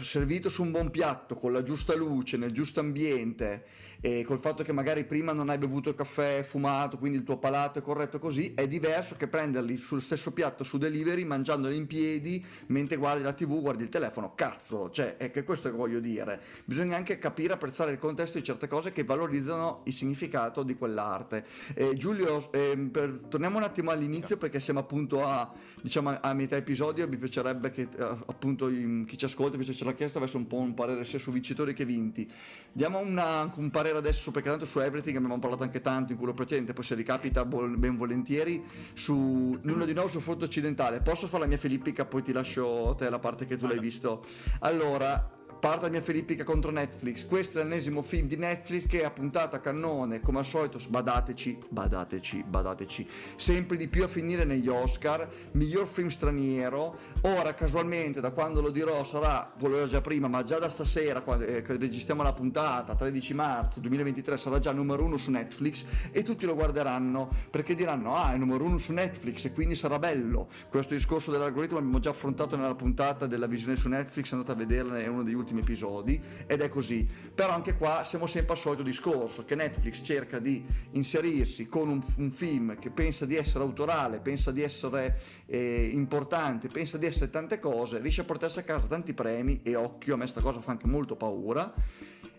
[0.00, 3.64] servito su un buon piatto con la giusta luce, nel giusto ambiente
[4.06, 7.78] e col fatto che magari prima non hai bevuto caffè fumato, quindi il tuo palato
[7.78, 12.44] è corretto così, è diverso che prenderli sul stesso piatto su delivery, mangiandoli in piedi
[12.66, 14.34] mentre guardi la tv, guardi il telefono.
[14.34, 16.38] Cazzo, cioè, è che questo che voglio dire.
[16.66, 21.42] Bisogna anche capire, apprezzare il contesto di certe cose che valorizzano il significato di quell'arte.
[21.74, 26.56] Eh, Giulio, ehm, per- torniamo un attimo all'inizio perché siamo appunto a, diciamo, a metà
[26.56, 30.36] episodio, mi piacerebbe che eh, appunto chi ci ascolta, visto che ce l'ha chiesto, avesse
[30.36, 32.30] un po' un parere sia su vincitori che vinti.
[32.70, 36.34] Diamo una- un parere adesso, perché tanto su Everything abbiamo parlato anche tanto in quello
[36.34, 41.00] precedente, poi se ricapita ben volentieri, su nulla di nuovo sul fronte occidentale.
[41.00, 43.78] Posso fare la mia filippica, poi ti lascio a te la parte che tu l'hai
[43.78, 44.24] visto.
[44.60, 47.24] Allora, parte la mia filippica contro Netflix.
[47.26, 51.58] Questo è l'ennesimo film di Netflix che ha puntato a cannone, come al solito, badateci,
[51.70, 56.98] badateci, badateci, sempre di più a finire negli Oscar, miglior film straniero.
[57.22, 61.46] Ora, casualmente, da quando lo dirò, sarà, volevo già prima, ma già da stasera, quando
[61.46, 66.44] eh, registriamo la puntata, 13 marzo 2023, sarà già numero uno su Netflix e tutti
[66.44, 70.46] lo guarderanno perché diranno, ah, è numero uno su Netflix e quindi sarà bello.
[70.68, 74.98] Questo discorso dell'algoritmo l'abbiamo già affrontato nella puntata della visione su Netflix, andate a vederla,
[74.98, 77.06] è uno degli ultimi episodi ed è così.
[77.34, 82.00] Però anche qua siamo sempre al solito discorso che Netflix cerca di inserirsi con un,
[82.18, 87.30] un film che pensa di essere autorale, pensa di essere eh, importante, pensa di essere
[87.30, 90.60] tante cose, riesce a portarsi a casa tanti premi e occhio, a me sta cosa
[90.60, 91.72] fa anche molto paura.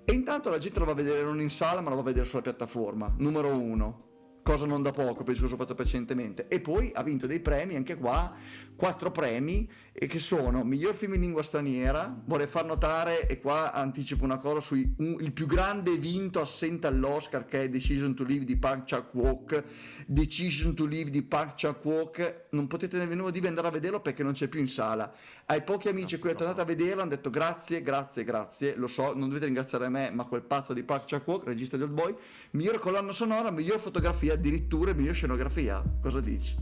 [0.08, 2.06] E intanto la gente lo va a vedere non in sala, ma lo va a
[2.06, 3.12] vedere sulla piattaforma.
[3.18, 4.05] Numero uno
[4.46, 6.48] cosa non da poco per il discorso fatto precedentemente.
[6.48, 8.32] E poi ha vinto dei premi, anche qua,
[8.76, 14.24] quattro premi, che sono miglior film in lingua straniera, vorrei far notare, e qua anticipo
[14.24, 18.46] una cosa, sui, un, il più grande vinto assente all'Oscar che è Decision to Live
[18.46, 19.64] di Park Chan-wook,
[20.06, 24.34] Decision to Live di Park Chan-wook, non potete nemmeno dire andare a vederlo perché non
[24.34, 25.12] c'è più in sala.
[25.48, 29.28] Ai pochi amici che andate a vederlo hanno detto grazie, grazie, grazie, lo so, non
[29.28, 32.16] dovete ringraziare me, ma quel pazzo di Park Chan-wook, regista di Old Boy,
[32.52, 35.82] miglior colonna sonora, miglior fotografia, addirittura miglior scenografia.
[36.02, 36.56] Cosa dici?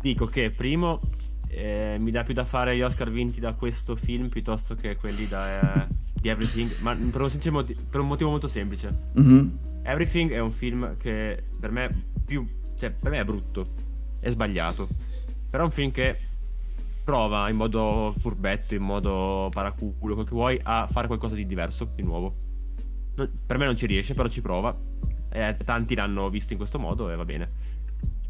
[0.00, 1.00] Dico che primo
[1.48, 5.26] eh, mi dà più da fare gli Oscar vinti da questo film piuttosto che quelli
[5.26, 5.88] da, eh,
[6.20, 9.10] di Everything, ma per un, motivo, per un motivo molto semplice.
[9.18, 9.48] Mm-hmm.
[9.82, 12.46] Everything è un film che per me, più,
[12.78, 13.72] cioè, per me è brutto,
[14.20, 14.88] è sbagliato,
[15.48, 16.28] però è un film che
[17.02, 21.90] prova in modo furbetto, in modo paraculo, quel che vuoi, a fare qualcosa di diverso,
[21.94, 22.36] di nuovo.
[23.16, 24.76] Non, per me non ci riesce, però ci prova.
[25.30, 27.50] Eh, tanti l'hanno visto in questo modo e va bene.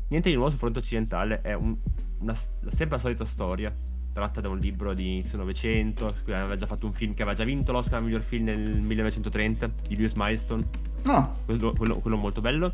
[0.08, 1.76] Niente di nuovo sul fronte occidentale, è un,
[2.18, 3.74] una, sempre la solita storia,
[4.12, 7.44] tratta da un libro di inizio Novecento, aveva già fatto un film che aveva già
[7.44, 10.66] vinto l'Oscar al miglior film nel 1930, di Lewis Milestone.
[11.04, 11.36] No.
[11.44, 12.72] Quello, quello, quello molto bello.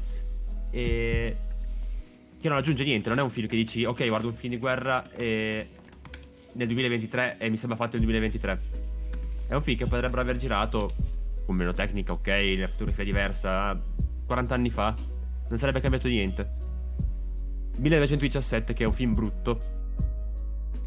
[0.70, 1.36] E
[2.40, 4.58] che non aggiunge niente, non è un film che dici ok guardo un film di
[4.58, 5.68] guerra e
[6.52, 8.60] nel 2023 e mi sembra fatto nel 2023.
[9.48, 10.90] È un film che potrebbero aver girato
[11.44, 13.80] con meno tecnica, ok, la fotografia diversa,
[14.26, 14.94] 40 anni fa,
[15.48, 16.64] non sarebbe cambiato niente.
[17.78, 19.75] 1917 che è un film brutto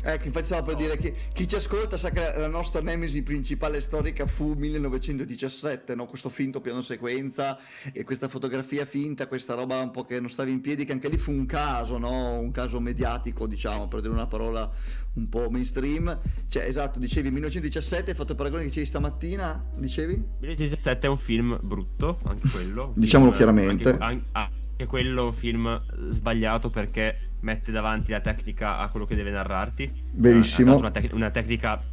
[0.02, 3.82] Ecco, infatti stavo per dire che chi ci ascolta sa che la nostra nemesi principale
[3.82, 6.06] storica fu 1917, no?
[6.06, 7.58] questo finto piano sequenza
[7.92, 11.10] e questa fotografia finta, questa roba un po' che non stava in piedi, che anche
[11.10, 12.40] lì fu un caso, no?
[12.40, 14.72] un caso mediatico, diciamo, per dire una parola
[15.14, 16.18] un po' mainstream.
[16.48, 20.14] Cioè, esatto, dicevi 1917, hai fatto il paragone che dicevi stamattina, dicevi?
[20.14, 22.94] 1917 è un film brutto, anche quello.
[22.98, 23.90] Diciamolo chiaramente.
[23.90, 29.06] Anche, anche, ah, anche quello un film sbagliato perché mette davanti la tecnica a quello
[29.06, 29.92] che deve narrarti.
[30.14, 30.78] Verissimo.
[30.78, 31.84] Una, tec- una, tecnica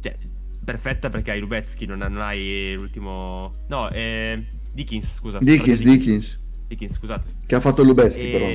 [0.00, 0.16] cioè,
[0.64, 3.52] perfetta perché hai Lubezki, non, non hai l'ultimo...
[3.68, 5.38] No, è Dickens, scusa.
[5.40, 6.40] Dickens, Dickens.
[6.66, 7.34] Dickens, scusate.
[7.46, 8.30] Che ha fatto Lubezki e...
[8.30, 8.46] però.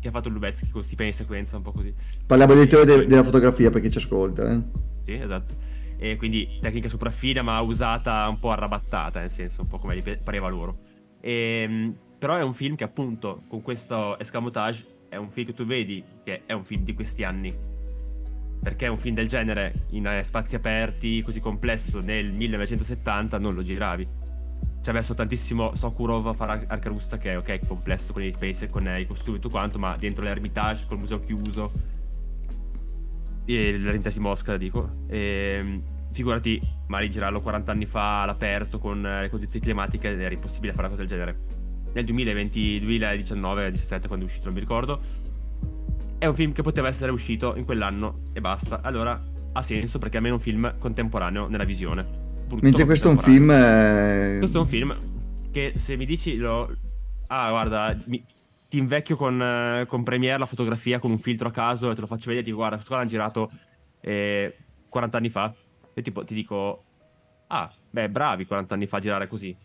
[0.00, 1.94] Che ha fatto Lubezki con questi piani sequenza, un po' così.
[2.26, 4.60] Parliamo di teoria de- della fotografia per chi ci ascolta, eh.
[5.00, 5.54] Sì, esatto.
[5.96, 10.02] E quindi tecnica sopraffina ma usata un po' arrabattata, nel senso, un po' come gli
[10.16, 10.90] pareva loro.
[11.20, 15.54] E ehm, però è un film che appunto con questo escamotage è un film che
[15.54, 17.52] tu vedi che è un film di questi anni.
[18.62, 23.62] Perché un film del genere in eh, spazi aperti, così complesso, nel 1970 non lo
[23.64, 24.06] giravi.
[24.80, 28.68] C'è messo tantissimo Sokurov a fare Arca Russa che è ok, complesso con i space,
[28.68, 31.72] con i costumi e tutto quanto, ma dentro l'Ermitage, col museo chiuso,
[33.44, 35.82] e l'Ermitage Mosca dico, e, ehm,
[36.12, 40.96] figurati, ma girarlo 40 anni fa all'aperto con le condizioni climatiche era impossibile fare una
[40.96, 41.61] cosa del genere
[41.92, 45.00] nel 2020, 2019, 17 quando è uscito, non mi ricordo.
[46.18, 48.80] È un film che poteva essere uscito in quell'anno e basta.
[48.82, 49.20] Allora
[49.52, 52.02] ha senso perché almeno è un film contemporaneo nella visione.
[52.46, 53.50] Brutto, Mentre questo è un film...
[53.50, 54.36] È...
[54.38, 54.96] Questo è un film
[55.50, 56.76] che se mi dici lo...
[57.28, 58.24] Ah, guarda, mi...
[58.68, 62.06] ti invecchio con, con, Premiere la fotografia con un filtro a caso e te lo
[62.06, 63.50] faccio vedere e ti guarda, questo qua l'hanno girato
[64.00, 64.56] eh,
[64.88, 65.54] 40 anni fa.
[65.94, 66.84] Io tipo, ti dico,
[67.48, 69.56] ah, beh, bravi 40 anni fa a girare così.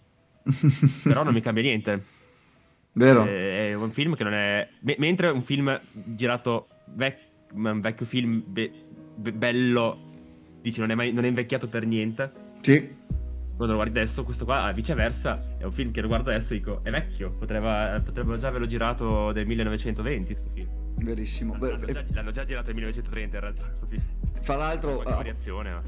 [1.04, 2.16] Però non mi cambia niente.
[2.98, 3.24] Vero.
[3.26, 4.68] È, è un film che non è...
[4.98, 8.72] Mentre un film girato, vec- un vecchio film be-
[9.16, 10.00] be- bello,
[10.62, 12.32] dici non è, mai, non è invecchiato per niente.
[12.62, 12.96] Sì.
[13.56, 16.58] Quando lo guardi adesso, questo qua, viceversa, è un film che lo guardo adesso e
[16.58, 20.70] dico, è vecchio, potrebbe, potrebbero già averlo girato nel 1920 questo film.
[20.98, 21.58] Verissimo.
[21.60, 24.02] L'hanno, già, l'hanno già girato nel 1930 in realtà questo film.
[24.42, 25.00] Fra l'altro...
[25.00, 25.82] Uh, variazione, ma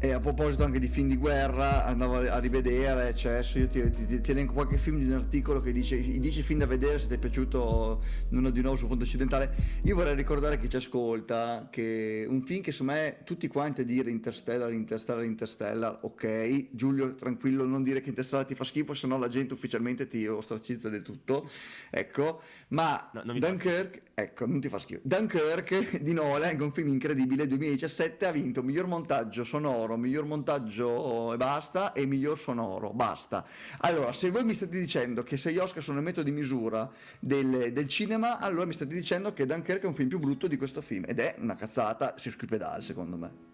[0.00, 3.90] E a proposito anche di film di guerra, andavo a rivedere, cioè adesso io ti,
[3.90, 7.00] ti- ti elenco qualche film di un articolo che dice i 10 film da vedere
[7.00, 9.52] se ti è piaciuto uno di nuovo sul fondo occidentale.
[9.82, 13.80] Io vorrei ricordare a chi ci ascolta che un film che secondo me tutti quanti
[13.80, 18.94] a dire Interstellar, Interstellar, Interstellar, ok, Giulio tranquillo non dire che Interstellar ti fa schifo,
[18.94, 21.50] se no la gente ufficialmente ti ostracizza del tutto,
[21.90, 25.00] ecco, ma No, Dunkirk, ecco, non ti fa schifo.
[25.04, 31.36] Dunkirk di Nolan, un film incredibile, 2017 ha vinto miglior montaggio sonoro, miglior montaggio e
[31.36, 33.44] basta, e miglior sonoro, basta.
[33.78, 36.90] Allora, se voi mi state dicendo che se gli Oscar sono il metodo di misura
[37.20, 40.56] del, del cinema, allora mi state dicendo che Dunkirk è un film più brutto di
[40.56, 43.47] questo film, ed è una cazzata sesquipedale secondo me.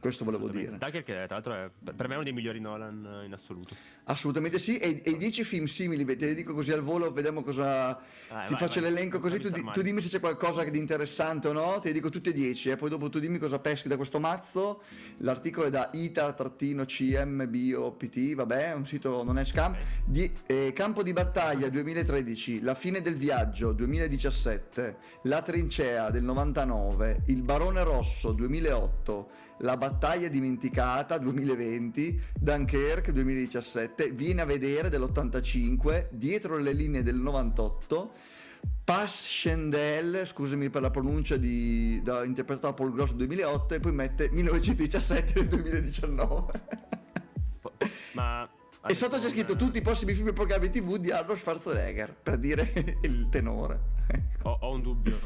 [0.00, 0.78] Questo volevo dire.
[0.78, 3.74] Dunkirk, tra l'altro, è per me è uno dei migliori Nolan eh, in assoluto.
[4.04, 7.42] Assolutamente sì, e, e i 10 film simili, te li dico così al volo, vediamo
[7.42, 7.94] cosa...
[7.94, 11.52] ti vai, faccio vai, l'elenco così, tu, tu dimmi se c'è qualcosa di interessante o
[11.52, 13.96] no, te li dico tutti e 10, e poi dopo tu dimmi cosa peschi da
[13.96, 14.82] questo mazzo.
[15.18, 16.64] L'articolo è da ita-cmbopt,
[18.34, 19.76] vabbè, è un sito non è scam.
[20.04, 27.22] Di- eh, Campo di battaglia 2013, La fine del viaggio 2017, La trincea del 99,
[27.26, 29.87] Il barone rosso 2008, La battaglia
[30.28, 38.12] dimenticata 2020, Dunkirk 2017, Vieni a vedere dell'85, Dietro le linee del 98,
[38.84, 44.28] Passchendaele, scusami per la pronuncia di, da, interpretato da Paul Gross 2008 e poi mette
[44.30, 46.62] 1917 del 2019.
[47.60, 47.72] Po-
[48.14, 48.48] Ma
[48.86, 52.38] E sotto c'è scritto tutti i possibili film e programmi TV di Arnold Schwarzenegger, per
[52.38, 52.72] dire
[53.02, 53.96] il tenore.
[54.44, 55.18] Ho, ho un dubbio.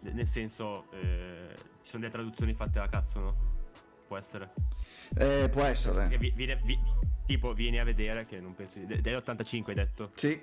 [0.00, 3.49] Nel senso, eh, ci sono delle traduzioni fatte a cazzo, no?
[4.10, 4.50] Può essere.
[5.18, 6.08] Eh, può Che essere.
[6.18, 6.76] vi- viene- vi-
[7.26, 8.80] tipo, vieni a vedere, che non penso.
[8.84, 10.10] de- Dell'85 hai detto.
[10.16, 10.36] Sì,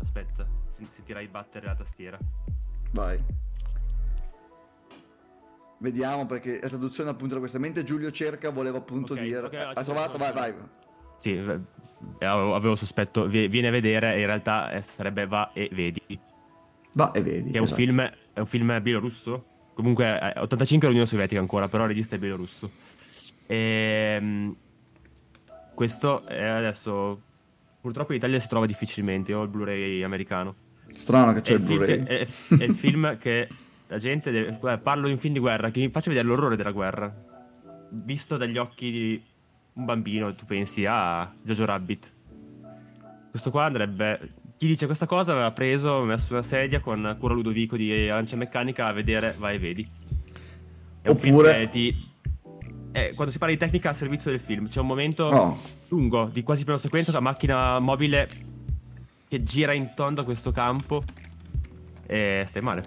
[0.00, 2.16] Aspetta, sen- sentirai battere la tastiera.
[2.92, 3.18] vai.
[5.78, 9.38] Vediamo perché la traduzione appunto da questa mente Giulio cerca, voleva appunto Ok, dire...
[9.38, 10.16] ok, ha trovato?
[10.16, 10.54] Vai, vai.
[11.16, 13.26] Sì, eh, avevo avevo sospetto.
[13.26, 16.00] vi- Vieni a vedere, in realtà eh, sarebbe va e vedi.
[16.06, 16.18] Che
[16.92, 17.50] Va e vedi.
[17.50, 17.80] è un esatto.
[17.80, 18.00] film.
[18.32, 19.44] È un film bielorusso.
[19.76, 22.70] Comunque, eh, 85 è l'Unione Sovietica ancora, però il regista è bielorusso.
[23.46, 24.56] Ehm,
[25.74, 27.20] questo è adesso.
[27.82, 29.34] Purtroppo in Italia si trova difficilmente.
[29.34, 30.54] Ho il Blu-ray americano.
[30.88, 32.04] Strano che c'è il, il Blu-ray.
[32.04, 32.26] che, è,
[32.58, 33.48] è il film che
[33.88, 34.56] la gente deve.
[34.58, 37.14] guarda, Parlo di un film di guerra che mi faccia vedere l'orrore della guerra.
[37.90, 39.22] Visto dagli occhi di
[39.74, 42.12] un bambino, tu pensi a Jojo Rabbit.
[43.28, 44.32] Questo qua andrebbe.
[44.58, 48.86] Chi dice questa cosa aveva preso, messo una sedia con Cura Ludovico di Arancia Meccanica
[48.86, 49.88] a vedere Vai e vedi.
[51.02, 51.94] È un film Oppure- ti.
[52.92, 55.60] eh, quando si parla di tecnica al servizio del film, c'è un momento No.
[55.88, 58.26] lungo di quasi pieno sequenza, la macchina mobile
[59.28, 61.04] che gira in tondo a questo campo
[62.06, 62.86] e stai male.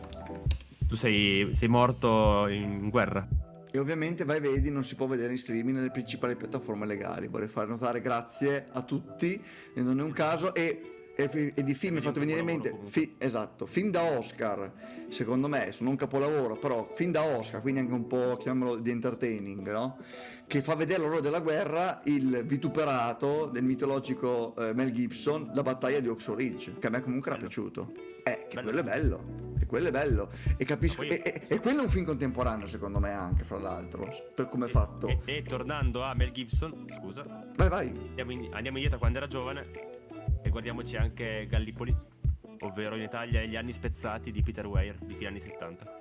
[0.88, 3.28] Tu sei, sei morto in guerra.
[3.72, 7.28] E ovviamente vai e vedi non si può vedere in streaming nelle principali piattaforme legali.
[7.28, 9.40] Vorrei fare notare grazie a tutti,
[9.76, 10.56] e non è un caso.
[10.56, 14.04] E, e- e di film mi è fatto venire in mente, fi- esatto, film da
[14.04, 14.72] Oscar,
[15.10, 18.90] secondo me, sono un capolavoro, però film da Oscar, quindi anche un po' chiamiamolo di
[18.92, 19.98] entertaining, no?
[20.48, 26.00] Che fa vedere l'orrore della guerra il vituperato del mitologico eh, Mel Gibson, la battaglia
[26.00, 27.50] di Oxo Ridge, che a me comunque era Bello.
[27.50, 27.92] piaciuto.
[28.24, 28.62] Eh, che Bello.
[28.72, 29.24] quello è bello,
[29.58, 30.30] che quello è bello.
[30.58, 33.58] E capisco, poi- e, e- e quello è un film contemporaneo secondo me anche, fra
[33.60, 35.08] l'altro, per come è fatto.
[35.08, 37.24] E, e tornando a Mel Gibson, scusa,
[37.56, 37.88] Vai, vai.
[37.90, 39.66] andiamo, in- andiamo indietro quando era giovane
[40.42, 41.96] e guardiamoci anche Gallipoli,
[42.62, 45.98] ovvero in Italia gli anni spezzati di Peter Weir di fine anni 70.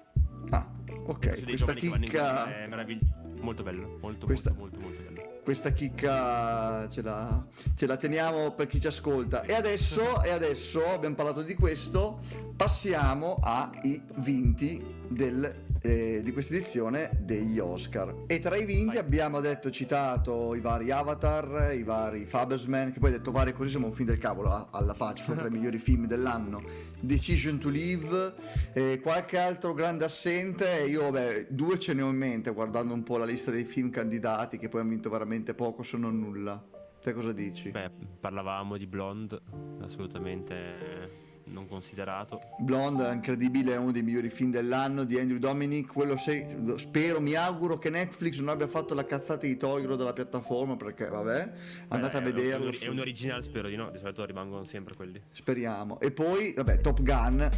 [0.50, 0.66] Ah,
[1.06, 5.40] ok, questa chicca, È meraviglioso, molto bello, molto, Questa- molto, molto, molto bello.
[5.42, 9.42] questa chicca ce la, ce la teniamo per chi ci ascolta.
[9.42, 12.20] E adesso, e adesso abbiamo parlato di questo,
[12.56, 18.24] passiamo ai vinti del, eh, di questa edizione degli Oscar.
[18.26, 18.98] E tra i vinti Vai.
[18.98, 23.86] abbiamo detto, citato i vari Avatar, i vari Fabersman, che poi detto varie così siamo
[23.86, 26.62] un film del cavolo, a- alla faccia, sono tra i migliori film dell'anno.
[27.00, 28.34] Decision to Live,
[28.74, 33.02] eh, qualche altro grande assente, io vabbè, due ce ne ho in mente guardando un
[33.02, 36.62] po' la lista dei film candidati che poi hanno vinto veramente poco se non nulla.
[37.00, 37.70] Te cosa dici?
[37.70, 39.40] Beh, parlavamo di Blonde,
[39.80, 42.40] assolutamente non considerato.
[42.58, 45.92] Blonde, incredibile, è uno dei migliori film dell'anno di Andrew Dominic.
[45.92, 50.12] Quello se- spero, mi auguro che Netflix non abbia fatto la cazzata di toglierlo dalla
[50.12, 51.52] piattaforma perché, vabbè,
[51.88, 52.70] andate a Beh, un- vederlo.
[52.70, 53.90] È un, è un originale, spero di no.
[53.90, 55.20] Di solito rimangono sempre quelli.
[55.32, 56.00] Speriamo.
[56.00, 57.48] E poi, vabbè, Top Gun.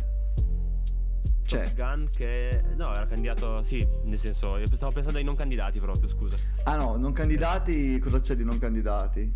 [1.44, 2.62] Cioè, Top Gun che.
[2.76, 3.62] No, era candidato.
[3.62, 6.36] Sì, nel senso, io stavo pensando ai non candidati proprio, scusa.
[6.64, 9.32] ah no, non candidati, cosa c'è di non candidati?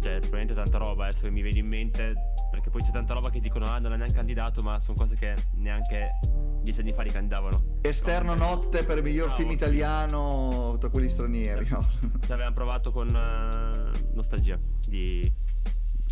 [0.00, 1.06] Cioè, probabilmente tanta roba.
[1.06, 2.14] Adesso che mi viene in mente.
[2.50, 5.14] Perché poi c'è tanta roba che dicono, ah, non è neanche candidato, ma sono cose
[5.16, 6.18] che neanche
[6.62, 7.78] dieci anni fa li candidavano.
[7.82, 9.40] Esterno notte per miglior Bravo.
[9.40, 11.88] film italiano tra quelli stranieri, no?
[12.24, 15.32] Ci avevamo provato con eh, Nostalgia di,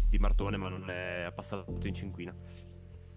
[0.09, 2.35] di Martone, ma non è passato tutto in cinquina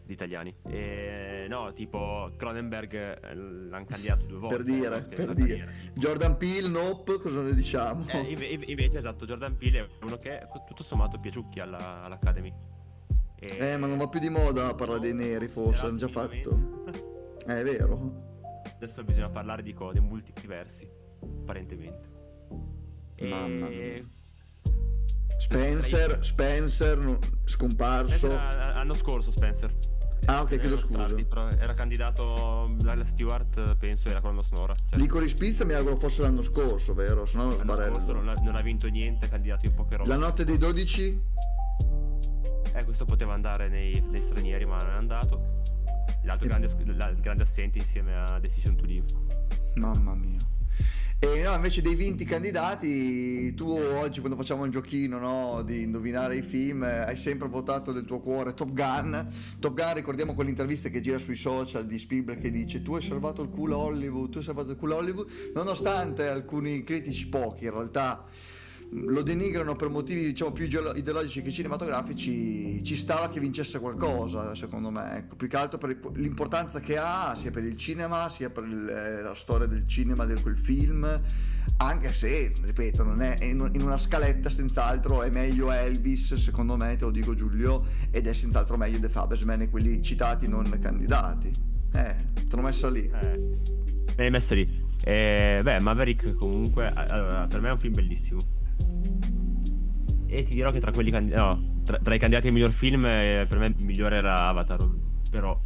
[0.04, 0.54] di italiani.
[0.68, 4.56] E no, tipo Cronenberg eh, l'hanno candidato due volte.
[4.58, 5.08] Per dire, no?
[5.08, 5.74] Per dire.
[5.94, 8.08] Jordan Peele, Nope, cosa ne diciamo?
[8.08, 12.52] Eh, inve- inve- invece, esatto, Jordan Peele è uno che tutto sommato piaciucchi alla- all'Academy.
[13.43, 16.80] E- Eh, ma non va più di moda parlare dei neri, forse, hanno già fatto.
[17.47, 18.62] Eh, è vero.
[18.75, 20.88] Adesso bisogna parlare di cose multiversi,
[21.41, 22.08] apparentemente.
[23.15, 23.27] E...
[23.27, 24.08] Mamma mia.
[25.39, 28.15] Spencer, Spencer, no- scomparso.
[28.15, 29.75] Spencer l'anno scorso Spencer.
[30.25, 30.99] Ah, ok, chiedo scusa.
[31.08, 31.25] tardi,
[31.60, 34.75] era candidato la Stewart, penso, era colonna sonora.
[34.75, 37.25] Cioè, Licorice Pizza mi auguro fosse l'anno scorso, vero?
[37.25, 37.95] Se no l'anno sbarello.
[37.95, 40.08] scorso non ha, non ha vinto niente, è candidato in poche robe.
[40.10, 41.21] La notte dei 12?
[42.74, 45.60] Eh, questo poteva andare nei, nei stranieri, ma non è andato.
[46.24, 49.08] L'altro grande, la- grande assente insieme a Decision to Live.
[49.76, 50.40] Mamma mia.
[51.24, 56.38] E no, invece dei 20 candidati, tu oggi quando facciamo un giochino no, di indovinare
[56.38, 59.28] i film, eh, hai sempre votato del tuo cuore Top Gun.
[59.60, 63.44] Top Gun, ricordiamo quell'intervista che gira sui social di Spielberg che dice tu hai salvato
[63.44, 67.66] il culo a Hollywood, tu hai salvato il culo a Hollywood, nonostante alcuni critici, pochi
[67.66, 68.26] in realtà,
[68.93, 74.54] lo denigrano per motivi diciamo più ideolo- ideologici che cinematografici, ci stava che vincesse qualcosa,
[74.54, 75.17] secondo me.
[75.17, 78.89] Ecco, più che altro per l'importanza che ha sia per il cinema, sia per il-
[78.89, 81.21] eh, la storia del cinema, di quel film,
[81.77, 87.06] anche se, ripeto, non è in una scaletta senz'altro è meglio Elvis, secondo me, te
[87.06, 91.51] lo dico Giulio, ed è senz'altro meglio The Fabersman e quelli citati non candidati.
[91.93, 92.15] Eh,
[92.47, 93.10] te l'ho messa lì.
[93.10, 93.58] Eh,
[94.15, 94.80] l'hai messa lì.
[95.04, 98.60] Eh, beh, Maverick comunque, allora, per me è un film bellissimo.
[100.28, 103.06] E ti dirò che tra quelli candi- no, tra, tra i candidati al miglior film,
[103.06, 104.88] eh, per me il migliore era Avatar.
[105.30, 105.60] Però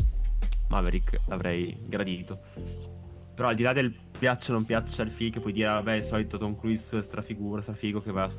[0.69, 2.39] Maverick l'avrei gradito.
[3.36, 5.93] Però al di là del piaccia o non piaccia il film, che puoi dire, vabbè,
[5.93, 8.30] il solito Tom Cruise strafigura, strafigo che va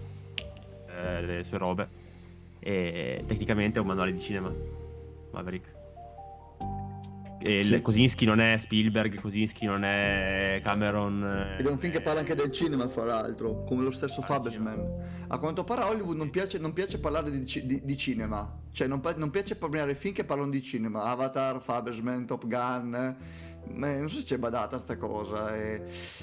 [0.88, 1.88] eh, le sue robe.
[2.58, 4.52] E tecnicamente è un manuale di cinema.
[5.32, 5.75] Maverick.
[7.46, 7.80] E Sì.
[7.80, 11.22] Kosinski non è Spielberg, Kosinski non è Cameron.
[11.56, 14.20] eh, Ed è un film che parla anche del cinema, fra l'altro, come lo stesso
[14.20, 15.24] Ah, Fabersman.
[15.28, 18.86] A quanto pare a Hollywood non piace, non piace parlare di, di- di cinema, cioè
[18.88, 21.04] non, non piace premiare film che parlano di cinema.
[21.04, 22.94] Avatar, Fabersman, Top Gun.
[22.94, 25.54] eh, ma non so se c'è badata sta cosa.
[25.56, 25.82] e-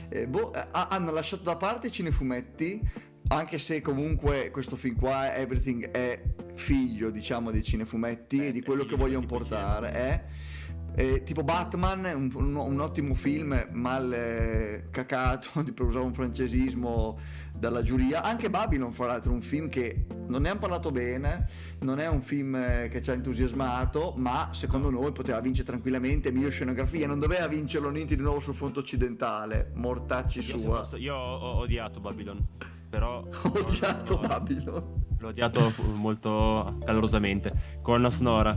[0.09, 2.81] e boh, eh, ha- hanno lasciato da parte i cinefumetti,
[3.29, 6.21] anche se comunque questo film qua, Everything, è
[6.55, 9.93] figlio, diciamo, dei cinefumetti Eh, e di quello che vogliono portare.
[9.93, 10.51] eh.
[10.95, 17.17] Eh, tipo Batman, un, un- un ottimo film mal eh, cacato, per usare un francesismo
[17.51, 18.21] dalla giuria.
[18.21, 21.47] Anche Babylon, fra l'altro, un film che non ne hanno parlato bene,
[21.79, 26.31] non è un film eh, che ci ha entusiasmato, ma secondo noi poteva vincere tranquillamente
[26.31, 27.07] miglior scenografia.
[27.07, 29.71] Non doveva vincerlo niente di nuovo sul fronte occidentale.
[29.73, 30.77] Mortacci Io, sua.
[30.79, 32.45] posso- io ho, ho odiato Babylon.
[32.89, 33.17] Però.
[33.25, 34.83] Ho odiato non- Babylon.
[35.17, 37.79] L'ho odiato molto calorosamente.
[37.81, 38.55] Colonna sonora.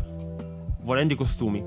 [0.82, 1.64] Volendo i costumi.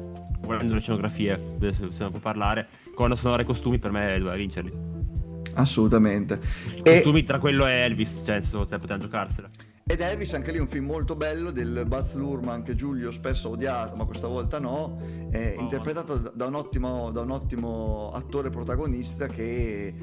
[0.55, 1.31] Volendo le scenografie.
[1.33, 2.67] adesso Se ne può parlare.
[2.93, 4.71] Colonna sonora e costumi per me doveva vincerli.
[5.55, 6.37] Assolutamente.
[6.39, 8.21] Cost- E- Costumi tra quello e Elvis.
[8.25, 9.47] Cioè, senso, potevano giocarsela.
[9.91, 13.51] Ed Elvis, anche lì un film molto bello del Baz Luhrmann che Giulio spesso ha
[13.53, 15.61] odiato, ma questa volta no, è Oh.
[15.61, 19.95] interpretato da- da un, ottimo, da un ottimo attore protagonista che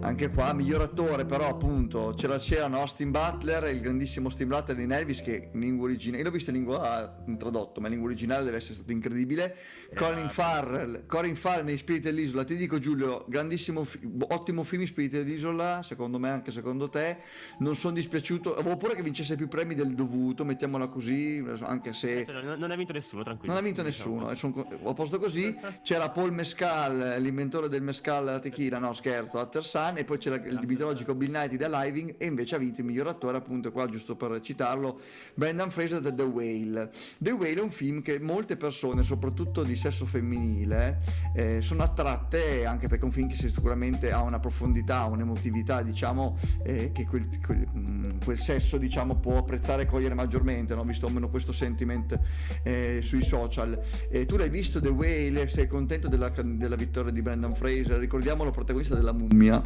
[0.00, 4.90] anche qua miglior attore, però appunto c'era, c'erano Austin Butler, il grandissimo Austin Butler in
[4.92, 8.42] Elvis che in lingua originale, io l'ho visto in lingua tradotto, ma in lingua originale
[8.44, 9.54] deve essere stato incredibile.
[9.94, 10.28] Colin bellissimo.
[10.30, 13.86] Farrell, Colin Farrell nei Spiriti dell'Isola, ti dico Giulio, grandissimo,
[14.28, 17.18] ottimo film Spiriti dell'Isola, secondo me anche secondo te,
[17.58, 22.24] non sono dispiaciuto, paura che vincesse più premi del dovuto, mettiamola così, anche se...
[22.24, 23.52] Cioè, non, non ha vinto nessuno, tranquillo.
[23.52, 25.56] Non ha vinto Diciamo nessuno, e son co- ho posto così.
[25.82, 30.60] C'era Paul Mescal, l'inventore del mescal tequila, no scherzo, Alter Sun, e poi c'era il
[30.66, 34.14] mitologico Bill Knight da Living, e invece ha vinto il miglior attore, appunto, qua giusto
[34.14, 35.00] per citarlo,
[35.34, 36.90] Brendan Fraser da The Whale.
[37.18, 41.00] The Whale è un film che molte persone, soprattutto di sesso femminile,
[41.34, 46.36] eh, sono attratte, anche perché è un film che sicuramente ha una profondità, un'emotività, diciamo,
[46.64, 50.84] eh, che quel, quel- mm, quel sesso, diciamo, può apprezzare e cogliere maggiormente, no?
[50.84, 52.18] visto almeno questo sentiment
[52.62, 53.78] eh, sui social.
[54.10, 57.98] Eh, tu l'hai visto The Whale, sei contento della, della vittoria di Brendan Fraser?
[57.98, 59.62] Ricordiamolo protagonista della mummia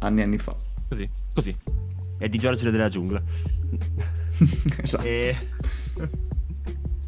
[0.00, 0.56] anni e anni fa.
[0.88, 1.56] Così, così.
[2.18, 3.22] È di Giorgio della giungla.
[4.82, 5.04] esatto.
[5.04, 5.36] E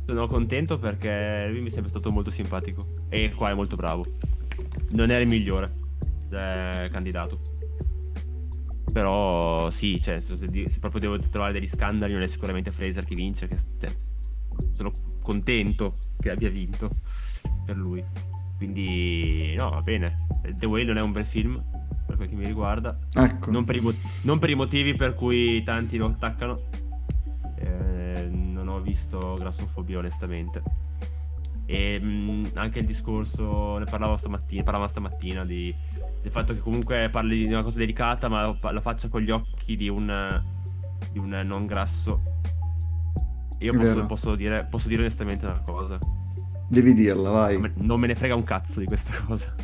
[0.04, 3.04] sono contento perché lui mi è sempre stato molto simpatico.
[3.08, 4.06] E qua è molto bravo.
[4.90, 5.66] Non era il migliore
[6.30, 7.40] eh, candidato.
[8.96, 13.14] Però sì, cioè, se, se proprio devo trovare degli scandali, non è sicuramente Fraser che
[13.14, 13.46] vince.
[13.46, 13.58] Che,
[14.72, 14.90] sono
[15.22, 16.88] contento che abbia vinto
[17.66, 18.02] per lui.
[18.56, 20.26] Quindi, no, va bene.
[20.50, 21.62] The Whale non è un bel film,
[22.06, 22.98] per quel che mi riguarda.
[23.12, 23.50] Ecco.
[23.50, 23.92] Non per, i, mo-
[24.22, 26.62] non per i motivi per cui tanti lo attaccano.
[27.58, 30.62] Eh, non ho visto grassofobia, onestamente.
[31.66, 35.74] E mh, anche il discorso, ne parlavo stamattina, parlavamo stamattina di,
[36.26, 39.76] del fatto che comunque parli di una cosa delicata, ma lo faccia con gli occhi
[39.76, 40.42] di un,
[41.12, 42.20] di un non grasso.
[43.60, 45.96] Io posso, posso dire, posso dire onestamente una cosa.
[46.68, 47.72] Devi dirla, vai.
[47.76, 49.54] Non me- ne frega un cazzo di questa cosa.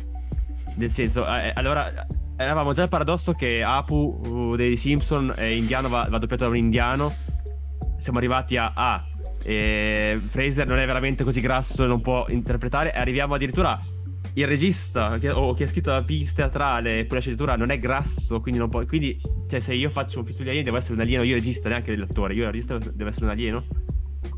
[0.77, 2.07] Nel senso, eh, allora,
[2.37, 6.49] eravamo già al paradosso che Apu uh, dei Simpson è indiano, va, va doppiato da
[6.49, 7.13] un indiano.
[7.97, 9.05] Siamo arrivati a A.
[9.43, 12.93] e Fraser non è veramente così grasso e non può interpretare.
[12.93, 13.83] E arriviamo addirittura
[14.35, 17.69] il regista che, o chi ha scritto la pista teatrale e poi la sceneggiatura non
[17.69, 18.83] è grasso, quindi non può.
[18.85, 21.23] Quindi, cioè, se io faccio un film sugli alieni, devo essere un alieno.
[21.23, 22.33] Io regista, neanche l'attore.
[22.33, 23.65] Io il regista devo essere un alieno.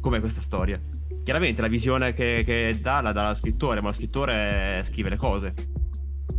[0.02, 0.80] Com'è questa storia?
[1.24, 5.18] Chiaramente la visione che, che dà la dà lo scrittore, ma lo scrittore scrive le
[5.18, 5.54] cose.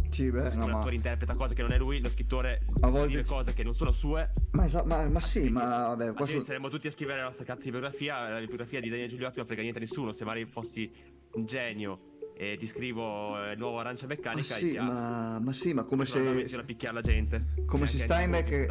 [0.08, 0.78] Sì, beh, Se no, un ma...
[0.78, 3.74] attore interpreta cose che non è lui, lo scrittore A volte- scrive cose che non
[3.74, 4.32] sono sue.
[4.52, 7.44] Ma, esa- ma- ma sì, ma vabbè, qua su- saremmo tutti a scrivere la nostra
[7.44, 8.28] cazzo di biografia.
[8.28, 10.12] La biografia di Daniel Giuliotti non frega niente a nessuno.
[10.12, 10.90] Se magari fossi
[11.32, 15.52] un genio e ti scrivo eh, il nuovo arancia ma meccanica, sì, e ma, ma
[15.54, 16.56] sì, ma come se se...
[16.58, 17.40] a picchiare la gente.
[17.64, 18.66] come se Steinbeck-.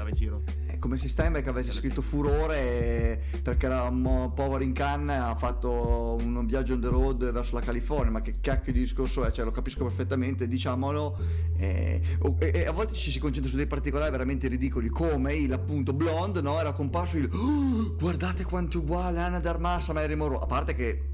[0.68, 5.36] È come se Steinbeck avesse scritto Furore e- perché era un povero in canna ha
[5.36, 9.32] fatto un viaggio on the road verso la California ma che cacchio di discorso è?
[9.32, 11.18] Cioè lo capisco perfettamente diciamolo.
[11.57, 15.34] Eh, o- e, e a volte ci si concentra su dei particolari veramente ridicoli come
[15.36, 16.59] il appunto Blonde no?
[16.59, 20.39] Era comparso il "Oh, guardate quanto è uguale Anna Darmassa a Mary Monroe.
[20.41, 21.13] A parte che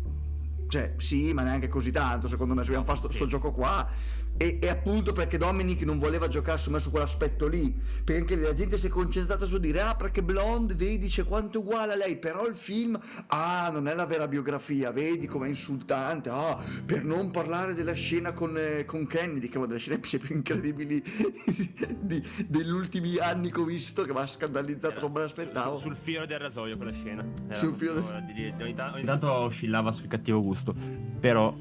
[0.71, 3.29] cioè sì ma neanche così tanto secondo me se vogliamo fare sto, sto Sì.
[3.29, 3.85] gioco qua
[4.37, 8.53] e, e appunto perché Dominic non voleva giocare su me su quell'aspetto lì perché la
[8.53, 11.95] gente si è concentrata su dire ah perché Blonde vedi c'è quanto è uguale a
[11.95, 17.03] lei però il film ah non è la vera biografia vedi com'è insultante ah per
[17.03, 20.33] non parlare della scena con, eh, con Kennedy che è una delle scene più più
[20.35, 21.03] incredibili
[21.99, 25.75] di- degli ultimi anni che ho visto che mi ha scandalizzato Era non me l'aspettavo
[25.77, 27.25] su- sul filo del rasoio quella scena.
[27.45, 30.73] Era Sul filo del- di- ogni, ta- ogni tanto oscillava sul cattivo gusto.
[31.19, 31.55] Però,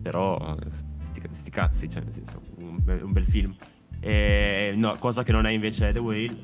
[0.00, 0.56] però,
[1.02, 3.54] sti, sti cazzi, cioè, nel senso, un, be- un bel film.
[4.00, 6.36] E, no, cosa che non è invece The Whale.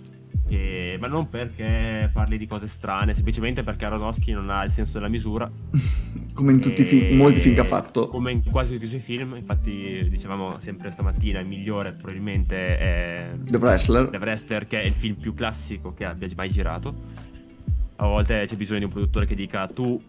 [0.49, 4.95] e- ma non perché parli di cose strane, semplicemente perché Aronofsky non ha il senso
[4.95, 5.51] della misura.
[6.35, 8.89] come in tutti i film molti film che ha fatto Come in quasi tutti i
[8.89, 9.37] suoi film.
[9.37, 14.95] Infatti, dicevamo sempre stamattina, il migliore probabilmente è The Wrestler The Wrestler, che è il
[14.95, 16.95] film più classico che abbia mai girato.
[17.97, 20.03] A volte c'è bisogno di un produttore che dica: Tu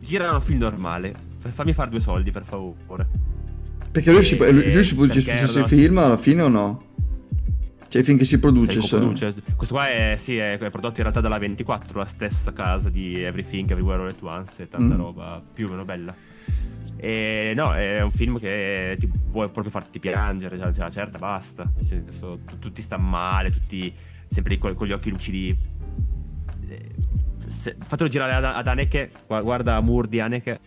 [0.00, 3.06] gira un film normale, fammi fare due soldi per favore.
[3.90, 6.82] perché lui si, E- lui si produce perché erano- film alla fine o no?
[7.88, 9.34] cioè che si produce Cioè, coproduce.
[9.56, 13.22] Questo qua è, sì, è, è prodotto in realtà dalla 24, la stessa casa di
[13.22, 14.98] Everything Everywhere All At Once e tanta Mm.
[14.98, 16.14] roba più o meno bella.
[17.00, 21.72] E no, è un film che ti può proprio farti piangere, cioè, cioè, certa, basta.
[21.78, 23.90] Senso, tu- tutti stanno male, tutti
[24.28, 25.56] sempre lì con, con gli occhi lucidi.
[26.68, 26.88] Eh,
[27.46, 30.60] se- fatelo girare ad, ad Haneke, gua- guarda Moore di Haneke,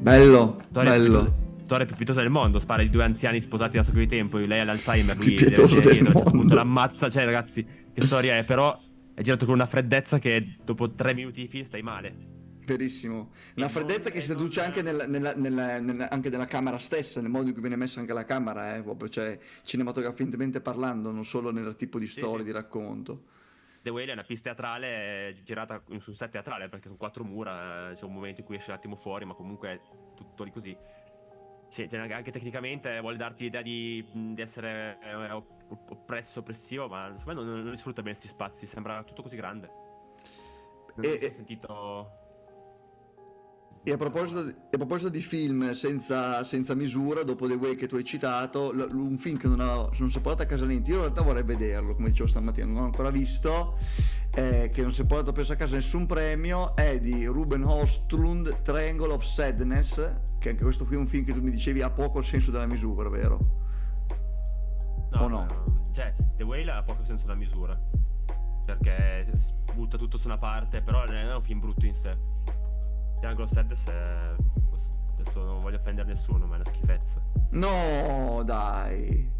[0.00, 3.76] bello storia, bello Più, pietosa- storia più pietosa del mondo, spara di due anziani sposati
[3.76, 6.30] da sacco di tempo, lei ha l'Alzheimer, lui Più pietosa deve- del certo mondo.
[6.30, 8.78] punto l'ammazza, cioè ragazzi, che storia è, però
[9.14, 12.34] è girato con una freddezza che dopo tre minuti di film stai male.
[12.66, 17.20] verissimo una freddezza che si traduce anche nella, nella- nella- nella- anche nella camera stessa
[17.20, 21.24] nel modo in cui viene messa anche la camera eh, proprio, cioè cinematograficamente parlando non
[21.24, 22.44] solo nel tipo di Sì, storia sì.
[22.46, 23.22] di racconto
[23.86, 27.22] The Whale è una pista teatrale eh, girata su un set teatrale perché sono quattro
[27.22, 29.80] mura, eh, c'è un momento in cui esce un attimo fuori, ma comunque è
[30.16, 30.76] tutto lì così.
[31.68, 37.14] Sì, cioè, anche- tecnicamente vuole darti l'idea di, di essere eh, opp- oppresso, oppressivo, ma
[37.16, 39.70] secondo me non, non sfrutta bene questi spazi, sembra tutto così grande.
[40.96, 42.24] Non e- ho sentito...
[43.88, 47.86] E a proposito, di, a proposito di film senza, senza misura, dopo The Way che
[47.86, 50.66] tu hai citato, l- un film che non, ho, non si è portato a casa
[50.66, 53.78] niente, io in realtà vorrei vederlo, come dicevo stamattina, non l'ho ancora visto,
[54.34, 58.62] eh, che non si è portato penso a casa nessun premio, è di Ruben Ostlund,
[58.62, 60.10] Triangle of Sadness,
[60.40, 62.66] che anche questo qui è un film che tu mi dicevi ha poco senso della
[62.66, 63.38] misura, vero?
[65.12, 65.90] O no?
[65.92, 67.78] Cioè, The Whale ha poco senso della misura.
[68.64, 69.30] Perché
[69.74, 72.35] butta tutto su una parte, però non è un film brutto in sé.
[73.18, 74.34] Triangle of Sadness è...
[75.18, 77.20] Adesso non voglio offendere nessuno, ma è una schifezza.
[77.50, 79.30] No, dai.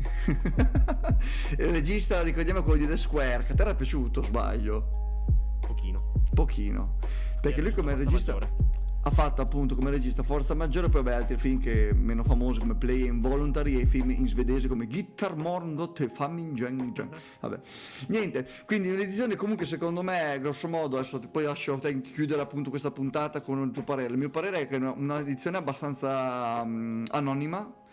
[1.59, 5.25] il regista, ricordiamo, quello di The Square, che a te era piaciuto, sbaglio?
[5.61, 6.13] Pochino.
[6.33, 6.99] Pochino.
[7.41, 8.33] Perché lui come regista...
[8.33, 8.66] maggiore.
[9.07, 12.75] Ha fatto appunto come regista Forza Maggiore, poi vabbè altri film che meno famosi come
[12.75, 16.93] Play Involuntary e film in svedese come Gitter Morgot e Famingen.
[17.39, 17.61] Vabbè,
[18.09, 22.91] niente, quindi un'edizione comunque secondo me, grosso modo, adesso poi lascio te chiudere appunto questa
[22.91, 24.13] puntata con il tuo parere.
[24.13, 27.85] Il mio parere è che è un'edizione abbastanza um, anonima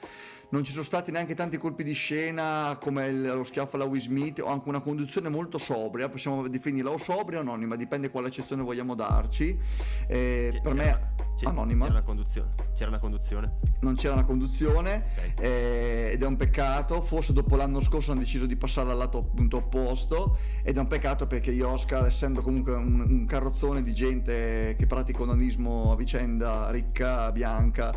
[0.54, 4.00] non ci sono stati neanche tanti colpi di scena come il, lo schiaffo alla Will
[4.00, 8.28] Smith o anche una conduzione molto sobria, possiamo definirla o sobria o anonima, dipende quale
[8.28, 9.58] accezione vogliamo darci.
[10.06, 11.86] Eh, C- per me c- anonima.
[11.86, 12.50] C'era una conduzione.
[12.76, 13.54] C'era una conduzione.
[13.80, 15.44] Non c'era una conduzione Ok.
[15.44, 19.18] eh, ed è un peccato, forse dopo l'anno scorso hanno deciso di passare al lato
[19.18, 23.94] appunto opposto ed è un peccato perché gli Oscar, essendo comunque un, un carrozzone di
[23.96, 27.92] gente che pratica onanismo a vicenda ricca, bianca,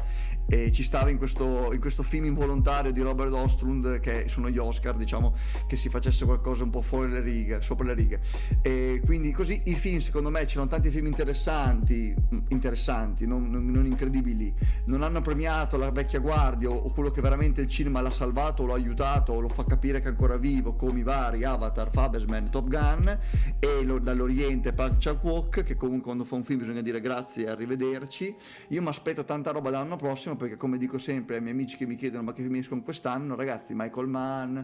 [0.49, 4.59] e ci stava in questo, in questo film involontario di Robert Ostrund che sono gli
[4.59, 5.34] Oscar diciamo
[5.66, 8.20] che si facesse qualcosa un po' fuori le righe sopra le righe.
[8.62, 13.70] E quindi così i film secondo me c'erano tanti film interessanti mm, interessanti non, non-
[13.70, 14.55] non incredibili.
[14.86, 18.64] Non hanno premiato la vecchia guardia o, o quello che veramente il cinema l'ha salvato
[18.66, 22.51] l'ha aiutato o lo fa capire che è ancora vivo come i vari Avatar, Fabesman,
[22.51, 23.18] Top Gun
[23.59, 27.51] e lo- dall'Oriente Park Chan-wook che comunque quando fa un film bisogna dire grazie e
[27.51, 28.34] arrivederci.
[28.68, 31.87] Io mi aspetto tanta roba l'anno prossimo perché come dico sempre ai miei amici che
[31.87, 33.34] mi chiedono ma che film escono quest'anno?
[33.34, 34.59] Ragazzi Michael Mann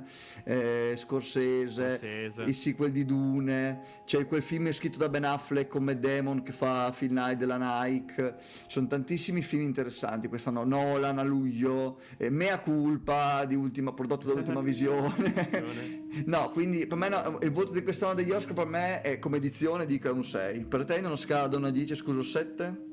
[0.45, 2.43] eh, Scorsese, Scorsese.
[2.43, 6.53] il sequel di Dune c'è quel film scritto da Ben Affleck con Matt Damon che
[6.53, 8.37] fa Phil Knight della Nike.
[8.67, 14.35] Sono tantissimi film interessanti quest'anno Nolan a luglio eh, Mea Culpa di ultima, prodotto da
[14.35, 16.05] Ultima Visione.
[16.27, 19.39] No quindi per me no, il voto di quest'anno degli Oscar per me è come
[19.39, 22.92] edizione dico è un 6 per te una scala da 1 a 10 scuso 7?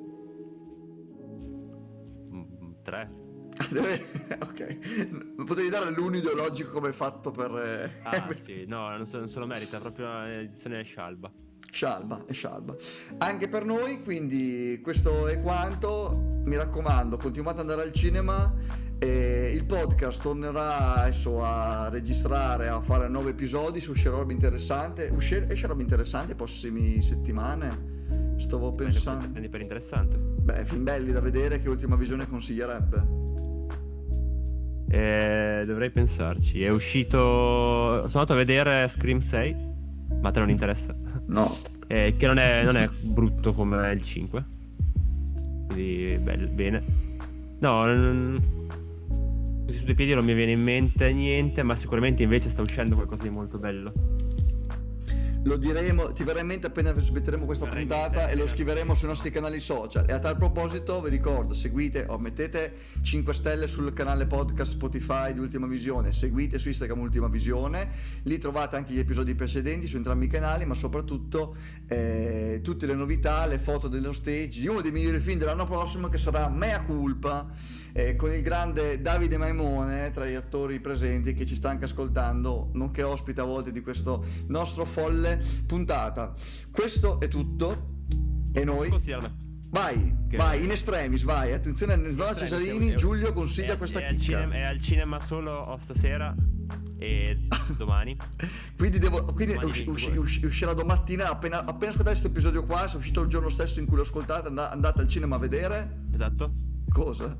[2.89, 3.17] Tre.
[4.39, 9.27] ok potevi dare l'uno ideologico come fatto per eh, Ah, sì, no, non se, non
[9.27, 11.31] se lo merita, è proprio un'edizione scialba.
[11.71, 12.75] Scialba e scialba.
[13.19, 16.41] Anche per noi, quindi questo è quanto.
[16.45, 18.53] Mi raccomando, continuate ad andare al cinema.
[18.97, 25.09] e il podcast tornerà adesso a registrare, a fare nuovi episodi su uscirà roba interessante.
[25.13, 27.98] Uscire, esce roba interessante le prossime settimane.
[28.39, 29.27] Stavo pensando.
[29.29, 30.17] Prendi per interessante.
[30.17, 33.17] Beh, film belli da vedere che Ultima Visione consiglierebbe.
[34.89, 36.63] Eh, dovrei pensarci.
[36.63, 37.17] È uscito.
[37.17, 39.55] Sono andato a vedere Scream 6,
[40.21, 40.95] ma te non interessa.
[41.27, 41.47] No.
[41.91, 44.45] Eh, che non è, non è brutto come il 5.
[45.65, 46.83] Quindi bel- bene.
[47.61, 48.39] No, non-
[49.69, 53.23] su due piedi non mi viene in mente niente, ma sicuramente invece sta uscendo qualcosa
[53.23, 53.91] di molto bello.
[55.43, 58.55] Lo diremo, ti verrà in mente appena smetteremo questa puntata e lo sì.
[58.55, 60.05] scriveremo sui nostri canali social.
[60.07, 65.31] E a tal proposito vi ricordo, seguite o mettete 5 stelle sul canale podcast Spotify
[65.31, 67.89] di Ultima Visione, seguite su Instagram Ultima Visione,
[68.23, 71.55] lì trovate anche gli episodi precedenti su entrambi i canali, ma soprattutto
[71.87, 76.09] eh, tutte le novità, le foto dello stage di uno dei migliori film dell'anno prossimo
[76.09, 77.47] che sarà Mea Culpa
[77.93, 82.69] eh, con il grande Davide Maimone tra gli attori presenti che ci sta anche ascoltando,
[82.73, 86.33] nonché ospite a volte di questo nostro folle puntata.
[86.71, 87.97] Questo è tutto
[88.53, 88.89] e noi
[89.69, 93.99] vai, Che- vai in extremis, vai, attenzione, Nella Estremi, Cesarini, Giulio è consiglia al- questa
[93.99, 96.35] è al, cinema, è al cinema solo stasera
[96.97, 98.17] e domani.
[98.75, 100.17] Quindi, devo, quindi Domani usci- usci- eh.
[100.17, 103.79] usci- uscirà domattina, appena, appena ascoltate questo episodio qua, se è uscito il giorno stesso
[103.79, 106.07] in cui lo ascoltate, and- andate al cinema a vedere.
[106.13, 106.51] Esatto.
[106.91, 107.37] Cosa?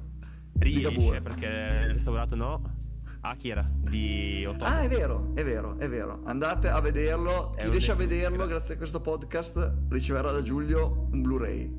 [0.59, 2.77] Riesce perché il restaurato no.
[3.21, 4.67] Akira di ottobre.
[4.67, 6.21] Ah, è vero, è vero, è vero.
[6.23, 7.53] Andate a vederlo.
[7.55, 8.53] È Chi riesce a dei- vederlo, grazie.
[8.55, 11.69] grazie a questo podcast, riceverà da Giulio un Blu-ray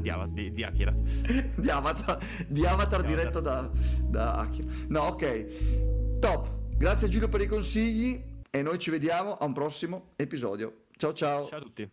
[0.00, 0.92] Di, Ava- di- di Akira.
[0.96, 3.70] di Avatar, di Avatar Di diretto da,
[4.06, 4.66] da Akira.
[4.88, 6.18] No, ok.
[6.20, 6.48] Top.
[6.76, 10.84] Grazie Giulio per i consigli e noi ci vediamo a un prossimo episodio.
[10.96, 11.46] Ciao ciao.
[11.48, 11.90] Ciao a tutti.